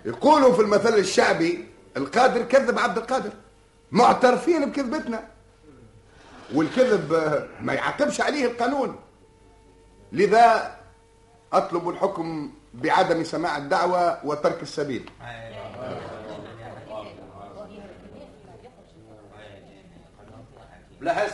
يقولوا 0.04 0.52
في 0.52 0.62
المثل 0.62 0.94
الشعبي 0.94 1.68
القادر 1.96 2.42
كذب 2.42 2.78
عبد 2.78 2.98
القادر. 2.98 3.30
معترفين 3.92 4.70
بكذبتنا. 4.70 5.28
والكذب 6.54 7.12
ما 7.60 7.72
يعاقبش 7.72 8.20
عليه 8.20 8.46
القانون. 8.46 9.00
لذا 10.12 10.76
أطلب 11.52 11.88
الحكم 11.88 12.52
بعدم 12.74 13.24
سماع 13.24 13.56
الدعوة 13.56 14.26
وترك 14.26 14.62
السبيل. 14.62 15.10
بلا 21.00 21.26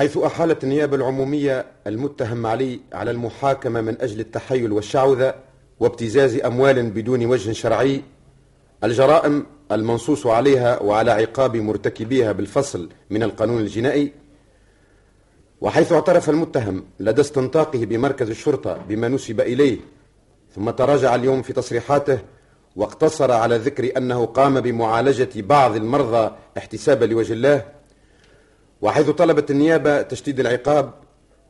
حيث 0.00 0.16
أحالت 0.18 0.64
النيابة 0.64 0.96
العمومية 0.96 1.66
المتهم 1.86 2.46
علي 2.46 2.80
على 2.92 3.10
المحاكمة 3.10 3.80
من 3.80 4.00
أجل 4.00 4.20
التحيل 4.20 4.72
والشعوذة 4.72 5.34
وابتزاز 5.80 6.36
أموال 6.36 6.90
بدون 6.90 7.26
وجه 7.26 7.52
شرعي 7.52 8.02
الجرائم 8.84 9.46
المنصوص 9.72 10.26
عليها 10.26 10.82
وعلى 10.82 11.10
عقاب 11.10 11.56
مرتكبيها 11.56 12.32
بالفصل 12.32 12.88
من 13.10 13.22
القانون 13.22 13.60
الجنائي 13.60 14.12
وحيث 15.60 15.92
اعترف 15.92 16.30
المتهم 16.30 16.84
لدى 17.00 17.20
استنطاقه 17.20 17.84
بمركز 17.84 18.30
الشرطة 18.30 18.78
بما 18.88 19.08
نسب 19.08 19.40
إليه 19.40 19.78
ثم 20.54 20.70
تراجع 20.70 21.14
اليوم 21.14 21.42
في 21.42 21.52
تصريحاته 21.52 22.18
واقتصر 22.76 23.32
على 23.32 23.56
ذكر 23.56 23.96
أنه 23.96 24.26
قام 24.26 24.60
بمعالجة 24.60 25.30
بعض 25.36 25.76
المرضى 25.76 26.36
احتسابا 26.58 27.04
لوجه 27.04 27.32
الله 27.32 27.79
وحيث 28.82 29.10
طلبت 29.10 29.50
النيابة 29.50 30.02
تشديد 30.02 30.40
العقاب 30.40 30.94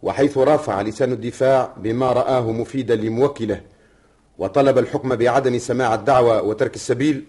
وحيث 0.02 0.38
رافع 0.38 0.82
لسان 0.82 1.12
الدفاع 1.12 1.74
بما 1.76 2.12
رآه 2.12 2.52
مفيدا 2.52 2.96
لموكله 2.96 3.60
وطلب 4.38 4.78
الحكم 4.78 5.16
بعدم 5.16 5.58
سماع 5.58 5.94
الدعوة 5.94 6.42
وترك 6.42 6.74
السبيل 6.74 7.24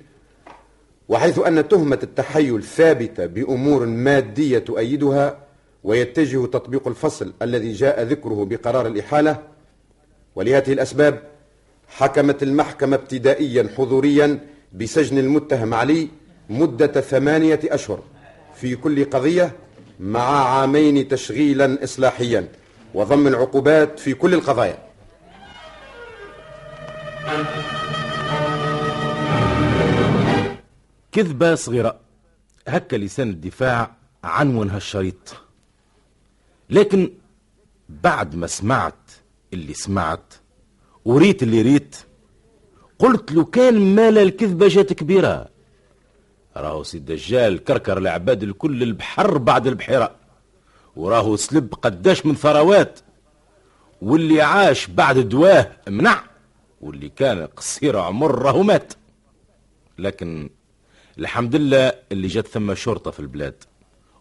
وحيث 1.09 1.39
أن 1.39 1.67
تهمة 1.67 1.99
التحيل 2.03 2.63
ثابتة 2.63 3.25
بأمور 3.25 3.85
مادية 3.85 4.59
تؤيدها 4.59 5.37
ويتجه 5.83 6.45
تطبيق 6.45 6.87
الفصل 6.87 7.33
الذي 7.41 7.71
جاء 7.71 8.03
ذكره 8.03 8.45
بقرار 8.45 8.87
الإحالة. 8.87 9.37
ولهذه 10.35 10.73
الأسباب 10.73 11.21
حكمت 11.87 12.43
المحكمة 12.43 12.95
ابتدائيا 12.95 13.69
حضوريا 13.77 14.39
بسجن 14.73 15.17
المتهم 15.17 15.73
علي 15.73 16.07
مدة 16.49 17.01
ثمانية 17.01 17.59
أشهر 17.65 17.99
في 18.55 18.75
كل 18.75 19.05
قضية 19.05 19.51
مع 20.01 20.45
عامين 20.45 21.07
تشغيلا 21.07 21.83
إصلاحيا 21.83 22.47
وضم 22.93 23.27
العقوبات 23.27 23.99
في 23.99 24.13
كل 24.13 24.33
القضايا. 24.33 24.77
كذبة 31.11 31.55
صغيرة 31.55 31.99
هكا 32.67 32.95
لسان 32.95 33.29
الدفاع 33.29 33.95
عنون 34.23 34.69
هالشريط 34.69 35.35
لكن 36.69 37.11
بعد 37.89 38.35
ما 38.35 38.47
سمعت 38.47 39.11
اللي 39.53 39.73
سمعت 39.73 40.33
وريت 41.05 41.43
اللي 41.43 41.61
ريت 41.61 41.95
قلت 42.99 43.31
له 43.31 43.43
كان 43.45 43.95
مال 43.95 44.17
الكذبة 44.17 44.67
جات 44.67 44.93
كبيرة. 44.93 45.49
راهو 46.57 46.83
سي 46.83 46.97
الدجال 46.97 47.63
كركر 47.63 47.97
العباد 47.97 48.43
الكل 48.43 48.83
البحر 48.83 49.37
بعد 49.37 49.67
البحيرة 49.67 50.15
وراهو 50.95 51.35
سلب 51.35 51.73
قداش 51.73 52.25
من 52.25 52.35
ثروات 52.35 52.99
واللي 54.01 54.41
عاش 54.41 54.87
بعد 54.87 55.17
دواه 55.19 55.71
منع 55.87 56.23
واللي 56.81 57.09
كان 57.09 57.45
قصير 57.45 57.97
عمر 57.99 58.39
راهو 58.39 58.63
مات. 58.63 58.93
لكن 59.97 60.49
الحمد 61.19 61.55
لله 61.55 61.93
اللي 62.11 62.27
جات 62.27 62.47
ثم 62.47 62.75
شرطة 62.75 63.11
في 63.11 63.19
البلاد 63.19 63.63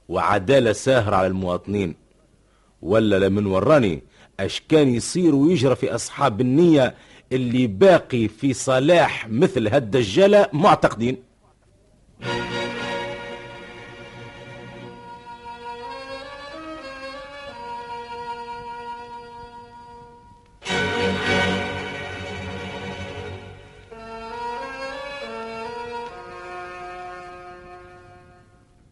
وعدالة 0.09 0.73
ساهرة 0.73 1.17
على 1.17 1.27
المواطنين 1.27 1.95
ولا 2.83 3.19
لمن 3.19 3.47
وراني 3.47 4.03
اش 4.41 4.63
كان 4.69 4.89
يصير 4.95 5.35
ويجرى 5.35 5.77
في 5.77 5.95
أصحاب 5.95 6.41
النية 6.41 6.95
اللي 7.33 7.67
باقي 7.67 8.29
في 8.29 8.53
صلاح 8.53 9.29
مثل 9.29 9.69
هالدجالة 9.69 10.49
معتقدين. 10.53 11.30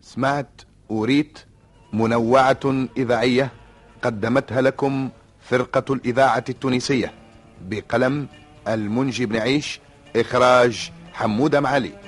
سمعت 0.02 0.62
وريت 0.88 1.38
منوعة 1.92 2.86
إذاعية 2.96 3.50
قدمتها 4.02 4.60
لكم 4.60 5.10
فرقة 5.40 5.94
الإذاعة 5.94 6.44
التونسية 6.48 7.12
بقلم 7.68 8.26
المنجي 8.68 9.26
بن 9.26 9.36
عيش 9.36 9.80
إخراج 10.16 10.90
حمودة 11.12 11.60
معالي. 11.60 12.07